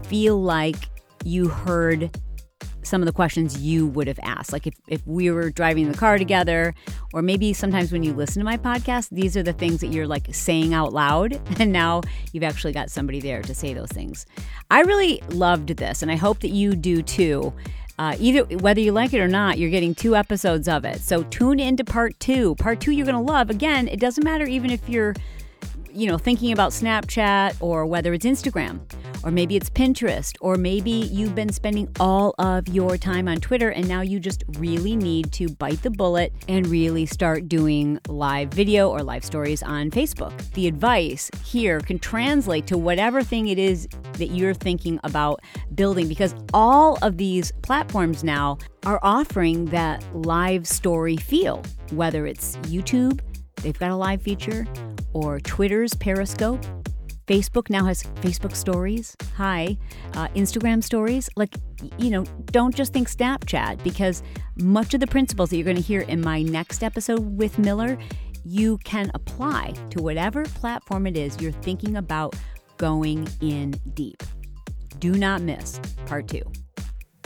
feel 0.04 0.42
like 0.42 0.76
you 1.26 1.48
heard 1.48 2.12
some 2.84 3.02
of 3.02 3.06
the 3.06 3.12
questions 3.14 3.62
you 3.62 3.88
would 3.88 4.08
have 4.08 4.20
asked. 4.24 4.52
Like 4.52 4.68
if, 4.68 4.74
if 4.88 5.06
we 5.08 5.32
were 5.32 5.50
driving 5.50 5.92
the 5.92 5.98
car 5.98 6.18
together, 6.18 6.74
or 7.14 7.22
maybe 7.22 7.54
sometimes 7.54 7.92
when 7.92 8.04
you 8.04 8.14
listen 8.14 8.40
to 8.40 8.46
my 8.46 8.58
podcast, 8.58 9.10
these 9.10 9.36
are 9.38 9.44
the 9.44 9.54
things 9.54 9.80
that 9.82 9.88
you're 9.88 10.08
like 10.08 10.28
saying 10.34 10.74
out 10.74 10.94
loud. 10.94 11.40
And 11.64 11.72
now 11.72 12.02
you've 12.34 12.44
actually 12.44 12.74
got 12.74 12.90
somebody 12.90 13.22
there 13.22 13.42
to 13.44 13.56
say 13.56 13.74
those 13.74 13.90
things. 13.90 14.26
I 14.70 14.82
really 14.82 15.22
loved 15.30 15.70
this, 15.70 16.02
and 16.02 16.12
I 16.12 16.16
hope 16.16 16.42
that 16.42 16.50
you 16.50 16.76
do 16.76 17.02
too. 17.02 17.54
Uh, 18.00 18.16
either 18.20 18.44
whether 18.58 18.82
you 18.82 18.92
like 18.92 19.14
it 19.14 19.20
or 19.20 19.28
not, 19.28 19.58
you're 19.58 19.70
getting 19.70 19.94
two 19.94 20.16
episodes 20.16 20.68
of 20.68 20.84
it. 20.84 21.00
So 21.00 21.24
tune 21.24 21.60
into 21.60 21.86
part 21.86 22.20
two. 22.20 22.56
Part 22.56 22.82
two, 22.82 22.92
you're 22.92 23.06
going 23.06 23.16
to 23.16 23.32
love. 23.32 23.50
Again, 23.50 23.88
it 23.88 24.00
doesn't 24.00 24.24
matter 24.24 24.46
even 24.46 24.72
if 24.72 24.90
you're, 24.90 25.14
you 25.94 26.08
know, 26.08 26.18
thinking 26.18 26.52
about 26.52 26.72
Snapchat 26.72 27.56
or 27.60 27.86
whether 27.86 28.14
it's 28.14 28.26
Instagram 28.26 28.82
or 29.24 29.32
maybe 29.32 29.56
it's 29.56 29.70
Pinterest, 29.70 30.36
or 30.42 30.56
maybe 30.56 30.92
you've 30.92 31.34
been 31.34 31.52
spending 31.52 31.88
all 32.00 32.36
of 32.40 32.68
your 32.68 32.98
time 32.98 33.28
on 33.28 33.38
Twitter 33.38 33.70
and 33.70 33.88
now 33.88 34.02
you 34.02 34.20
just 34.20 34.44
really 34.58 34.96
need 34.96 35.32
to 35.32 35.48
bite 35.50 35.82
the 35.82 35.90
bullet 35.90 36.34
and 36.50 36.68
really 36.68 37.06
start 37.06 37.48
doing 37.48 38.00
live 38.10 38.50
video 38.50 38.90
or 38.90 39.02
live 39.02 39.24
stories 39.24 39.64
on 39.64 39.90
Facebook. 39.92 40.38
The 40.52 40.68
advice 40.68 41.32
here 41.46 41.80
can 41.80 42.00
translate 42.00 42.68
to 42.68 42.78
whatever 42.78 43.24
thing 43.24 43.48
it 43.48 43.58
is 43.58 43.88
that 44.14 44.28
you're 44.28 44.54
thinking 44.54 45.00
about 45.04 45.42
building 45.74 46.08
because 46.08 46.36
all 46.54 46.98
of 47.02 47.18
these 47.18 47.52
platforms 47.62 48.24
now 48.24 48.58
are 48.86 49.00
offering 49.02 49.66
that 49.66 50.04
live 50.14 50.68
story 50.68 51.16
feel, 51.16 51.64
whether 51.92 52.28
it's 52.28 52.58
YouTube, 52.58 53.22
they've 53.58 53.78
got 53.78 53.92
a 53.92 53.96
live 53.96 54.22
feature, 54.22 54.68
or 55.14 55.40
Twitter's 55.40 55.94
Periscope. 55.94 56.64
Facebook 57.28 57.70
now 57.70 57.86
has 57.86 58.04
Facebook 58.04 58.56
stories. 58.56 59.16
Hi. 59.38 59.78
Uh, 60.14 60.28
Instagram 60.30 60.84
stories. 60.84 61.30
Like, 61.36 61.56
you 61.98 62.10
know, 62.10 62.26
don't 62.46 62.76
just 62.76 62.92
think 62.92 63.10
Snapchat 63.10 63.82
because 63.84 64.22
much 64.58 64.94
of 64.94 65.00
the 65.00 65.08
principles 65.08 65.50
that 65.50 65.56
you're 65.58 65.64
going 65.64 65.78
to 65.78 65.82
hear 65.82 66.02
in 66.02 66.20
my 66.20 66.42
next 66.42 66.84
episode 66.84 67.38
with 67.38 67.58
Miller, 67.58 67.98
you 68.44 68.78
can 68.80 69.10
apply 69.14 69.74
to 69.92 70.02
whatever 70.02 70.44
platform 70.44 71.08
it 71.08 71.16
is 71.16 71.40
you're 71.40 71.52
thinking 71.52 71.96
about 71.96 72.36
going 72.78 73.28
in 73.40 73.72
deep. 73.94 74.22
Do 75.00 75.14
not 75.14 75.42
miss 75.42 75.80
part 76.06 76.28
two. 76.28 76.44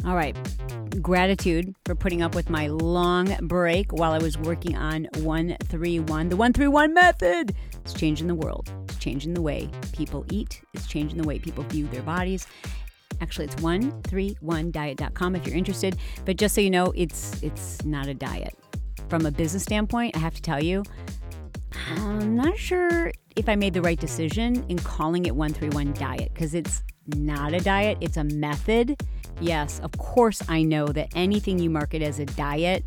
All 0.07 0.15
right. 0.15 0.37
Gratitude 1.01 1.75
for 1.83 1.93
putting 1.93 2.21
up 2.21 2.33
with 2.33 2.49
my 2.49 2.67
long 2.67 3.35
break 3.41 3.91
while 3.91 4.13
I 4.13 4.19
was 4.19 4.37
working 4.37 4.77
on 4.77 5.09
131, 5.17 6.29
the 6.29 6.37
131 6.37 6.93
method. 6.93 7.53
It's 7.83 7.93
changing 7.93 8.27
the 8.27 8.33
world. 8.33 8.71
It's 8.85 8.95
changing 8.99 9.33
the 9.33 9.41
way 9.41 9.69
people 9.91 10.25
eat. 10.31 10.61
It's 10.73 10.87
changing 10.87 11.21
the 11.21 11.27
way 11.27 11.39
people 11.39 11.65
view 11.65 11.87
their 11.87 12.03
bodies. 12.03 12.47
Actually, 13.19 13.47
it's 13.47 13.55
131diet.com 13.55 15.35
if 15.35 15.45
you're 15.45 15.57
interested. 15.57 15.97
But 16.23 16.37
just 16.37 16.55
so 16.55 16.61
you 16.61 16.69
know, 16.69 16.93
it's 16.95 17.43
it's 17.43 17.83
not 17.83 18.07
a 18.07 18.13
diet. 18.13 18.55
From 19.09 19.25
a 19.25 19.31
business 19.31 19.63
standpoint, 19.63 20.15
I 20.15 20.19
have 20.19 20.35
to 20.35 20.41
tell 20.41 20.63
you, 20.63 20.83
I'm 21.97 22.33
not 22.33 22.57
sure 22.57 23.11
if 23.35 23.49
I 23.49 23.57
made 23.57 23.73
the 23.73 23.81
right 23.81 23.99
decision 23.99 24.65
in 24.69 24.79
calling 24.79 25.25
it 25.25 25.35
131 25.35 25.91
diet 25.95 26.33
because 26.33 26.53
it's 26.53 26.81
not 27.15 27.53
a 27.53 27.59
diet, 27.59 27.97
it's 27.99 28.15
a 28.15 28.23
method. 28.23 28.95
Yes, 29.39 29.79
of 29.81 29.91
course, 29.97 30.41
I 30.49 30.63
know 30.63 30.87
that 30.87 31.09
anything 31.15 31.59
you 31.59 31.69
market 31.69 32.01
as 32.01 32.19
a 32.19 32.25
diet, 32.25 32.83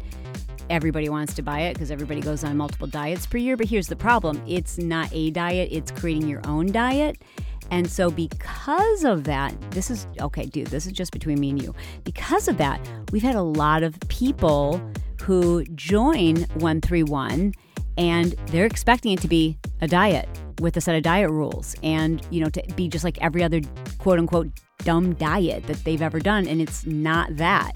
everybody 0.69 1.09
wants 1.09 1.35
to 1.35 1.43
buy 1.43 1.61
it 1.61 1.75
because 1.75 1.91
everybody 1.91 2.21
goes 2.21 2.43
on 2.45 2.57
multiple 2.57 2.87
diets 2.87 3.27
per 3.27 3.39
year. 3.39 3.57
But 3.57 3.67
here's 3.67 3.89
the 3.89 3.97
problem 3.97 4.43
it's 4.47 4.79
not 4.79 5.09
a 5.13 5.31
diet, 5.31 5.69
it's 5.71 5.91
creating 5.91 6.29
your 6.29 6.41
own 6.47 6.73
diet. 6.73 7.23
And 7.71 7.89
so, 7.89 8.11
because 8.11 9.05
of 9.05 9.25
that, 9.25 9.55
this 9.71 9.91
is 9.91 10.07
okay, 10.21 10.47
dude, 10.47 10.69
this 10.69 10.87
is 10.87 10.93
just 10.93 11.13
between 11.13 11.39
me 11.39 11.51
and 11.51 11.63
you. 11.63 11.75
Because 12.03 12.49
of 12.49 12.57
that, 12.59 12.81
we've 13.13 13.23
had 13.23 13.37
a 13.37 13.43
lot 13.43 13.83
of 13.85 13.99
people 14.09 14.81
who 15.23 15.65
join 15.75 16.37
131 16.55 17.53
and 17.97 18.33
they're 18.47 18.67
expecting 18.67 19.13
it 19.13 19.21
to 19.21 19.29
be 19.29 19.59
a 19.83 19.87
diet 19.87 20.29
with 20.61 20.77
a 20.77 20.81
set 20.81 20.97
of 20.97 21.03
diet 21.03 21.31
rules 21.31 21.77
and, 21.83 22.27
you 22.31 22.43
know, 22.43 22.51
to 22.51 22.63
be 22.75 22.89
just 22.89 23.05
like 23.05 23.21
every 23.23 23.43
other 23.43 23.61
quote 23.99 24.19
unquote 24.19 24.49
dumb 24.85 25.15
diet 25.15 25.67
that 25.67 25.83
they've 25.85 26.03
ever 26.03 26.19
done. 26.19 26.47
And 26.47 26.61
it's 26.61 26.87
not 26.87 27.37
that. 27.37 27.73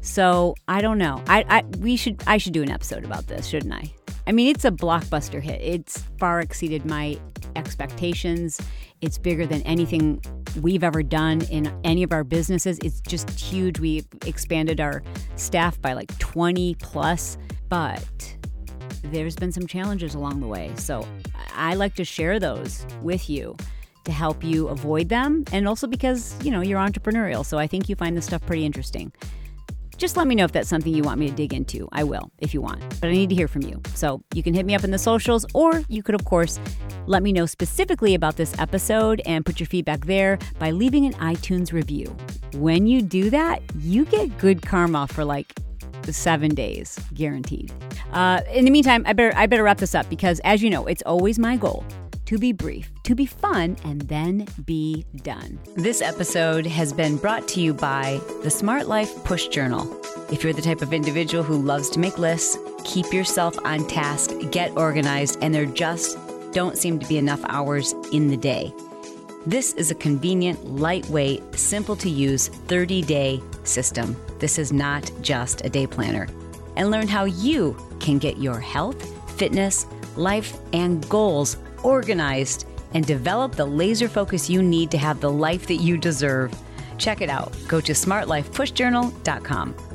So 0.00 0.54
I 0.68 0.80
don't 0.80 0.98
know. 0.98 1.22
I, 1.26 1.44
I 1.48 1.64
we 1.78 1.96
should 1.96 2.22
I 2.26 2.38
should 2.38 2.52
do 2.52 2.62
an 2.62 2.70
episode 2.70 3.04
about 3.04 3.26
this, 3.26 3.46
shouldn't 3.46 3.74
I? 3.74 3.92
I 4.26 4.32
mean, 4.32 4.48
it's 4.48 4.64
a 4.64 4.70
blockbuster 4.70 5.40
hit. 5.40 5.60
It's 5.62 6.04
far 6.18 6.40
exceeded 6.40 6.84
my 6.84 7.18
expectations. 7.56 8.60
It's 9.00 9.16
bigger 9.16 9.46
than 9.46 9.62
anything 9.62 10.22
we've 10.60 10.84
ever 10.84 11.02
done 11.02 11.42
in 11.50 11.72
any 11.84 12.02
of 12.02 12.12
our 12.12 12.24
businesses. 12.24 12.78
It's 12.82 13.00
just 13.00 13.30
huge. 13.30 13.80
We've 13.80 14.06
expanded 14.26 14.80
our 14.80 15.02
staff 15.36 15.80
by 15.80 15.94
like 15.94 16.16
20 16.18 16.74
plus, 16.74 17.38
but 17.68 18.36
there's 19.02 19.36
been 19.36 19.52
some 19.52 19.66
challenges 19.66 20.14
along 20.14 20.40
the 20.40 20.46
way. 20.46 20.72
So 20.76 21.06
I 21.54 21.74
like 21.74 21.94
to 21.94 22.04
share 22.04 22.38
those 22.38 22.86
with 23.02 23.30
you 23.30 23.56
to 24.08 24.12
help 24.12 24.42
you 24.42 24.68
avoid 24.68 25.10
them 25.10 25.44
and 25.52 25.68
also 25.68 25.86
because, 25.86 26.34
you 26.42 26.50
know, 26.50 26.62
you're 26.62 26.80
entrepreneurial. 26.80 27.44
So 27.44 27.58
I 27.58 27.66
think 27.66 27.90
you 27.90 27.94
find 27.94 28.16
this 28.16 28.24
stuff 28.24 28.40
pretty 28.46 28.64
interesting. 28.64 29.12
Just 29.98 30.16
let 30.16 30.26
me 30.26 30.34
know 30.34 30.44
if 30.44 30.52
that's 30.52 30.68
something 30.68 30.94
you 30.94 31.02
want 31.02 31.20
me 31.20 31.28
to 31.28 31.34
dig 31.34 31.52
into. 31.52 31.88
I 31.92 32.04
will 32.04 32.30
if 32.38 32.54
you 32.54 32.62
want, 32.62 32.80
but 33.00 33.08
I 33.08 33.12
need 33.12 33.28
to 33.28 33.34
hear 33.34 33.48
from 33.48 33.62
you. 33.62 33.82
So 33.94 34.22
you 34.32 34.42
can 34.42 34.54
hit 34.54 34.64
me 34.64 34.74
up 34.74 34.82
in 34.82 34.92
the 34.92 34.98
socials, 34.98 35.44
or 35.52 35.82
you 35.88 36.02
could, 36.02 36.14
of 36.14 36.24
course, 36.24 36.58
let 37.06 37.22
me 37.22 37.32
know 37.32 37.44
specifically 37.44 38.14
about 38.14 38.36
this 38.36 38.58
episode 38.58 39.20
and 39.26 39.44
put 39.44 39.60
your 39.60 39.66
feedback 39.66 40.06
there 40.06 40.38
by 40.58 40.70
leaving 40.70 41.04
an 41.04 41.12
iTunes 41.14 41.72
review. 41.72 42.16
When 42.54 42.86
you 42.86 43.02
do 43.02 43.28
that, 43.28 43.60
you 43.80 44.06
get 44.06 44.38
good 44.38 44.62
karma 44.62 45.06
for 45.08 45.22
like 45.24 45.52
seven 46.08 46.54
days, 46.54 46.98
guaranteed. 47.12 47.72
Uh, 48.12 48.40
in 48.54 48.64
the 48.64 48.70
meantime, 48.70 49.02
I 49.04 49.12
better 49.12 49.36
I 49.36 49.46
better 49.46 49.64
wrap 49.64 49.78
this 49.78 49.94
up 49.94 50.08
because, 50.08 50.40
as 50.44 50.62
you 50.62 50.70
know, 50.70 50.86
it's 50.86 51.02
always 51.02 51.38
my 51.38 51.56
goal 51.56 51.84
to 52.28 52.36
be 52.36 52.52
brief, 52.52 52.90
to 53.04 53.14
be 53.14 53.24
fun, 53.24 53.74
and 53.84 54.02
then 54.02 54.46
be 54.66 55.02
done. 55.22 55.58
This 55.76 56.02
episode 56.02 56.66
has 56.66 56.92
been 56.92 57.16
brought 57.16 57.48
to 57.48 57.60
you 57.62 57.72
by 57.72 58.20
the 58.42 58.50
Smart 58.50 58.86
Life 58.86 59.24
Push 59.24 59.48
Journal. 59.48 59.98
If 60.30 60.44
you're 60.44 60.52
the 60.52 60.60
type 60.60 60.82
of 60.82 60.92
individual 60.92 61.42
who 61.42 61.56
loves 61.56 61.88
to 61.88 61.98
make 61.98 62.18
lists, 62.18 62.58
keep 62.84 63.14
yourself 63.14 63.58
on 63.64 63.86
task, 63.86 64.30
get 64.50 64.76
organized, 64.76 65.38
and 65.40 65.54
there 65.54 65.64
just 65.64 66.18
don't 66.52 66.76
seem 66.76 66.98
to 66.98 67.08
be 67.08 67.16
enough 67.16 67.40
hours 67.46 67.94
in 68.12 68.28
the 68.28 68.36
day. 68.36 68.74
This 69.46 69.72
is 69.72 69.90
a 69.90 69.94
convenient, 69.94 70.66
lightweight, 70.66 71.54
simple 71.54 71.96
to 71.96 72.10
use 72.10 72.48
30 72.48 73.00
day 73.00 73.40
system. 73.64 74.14
This 74.38 74.58
is 74.58 74.70
not 74.70 75.10
just 75.22 75.64
a 75.64 75.70
day 75.70 75.86
planner. 75.86 76.28
And 76.76 76.90
learn 76.90 77.08
how 77.08 77.24
you 77.24 77.74
can 78.00 78.18
get 78.18 78.36
your 78.36 78.60
health, 78.60 79.02
fitness, 79.38 79.86
life, 80.14 80.58
and 80.74 81.08
goals 81.08 81.56
organized 81.84 82.66
and 82.94 83.06
develop 83.06 83.54
the 83.54 83.64
laser 83.64 84.08
focus 84.08 84.48
you 84.48 84.62
need 84.62 84.90
to 84.90 84.98
have 84.98 85.20
the 85.20 85.30
life 85.30 85.66
that 85.66 85.76
you 85.76 85.96
deserve. 85.98 86.52
Check 86.96 87.20
it 87.20 87.30
out. 87.30 87.54
Go 87.68 87.80
to 87.80 87.92
smartlifepushjournal.com. 87.92 89.87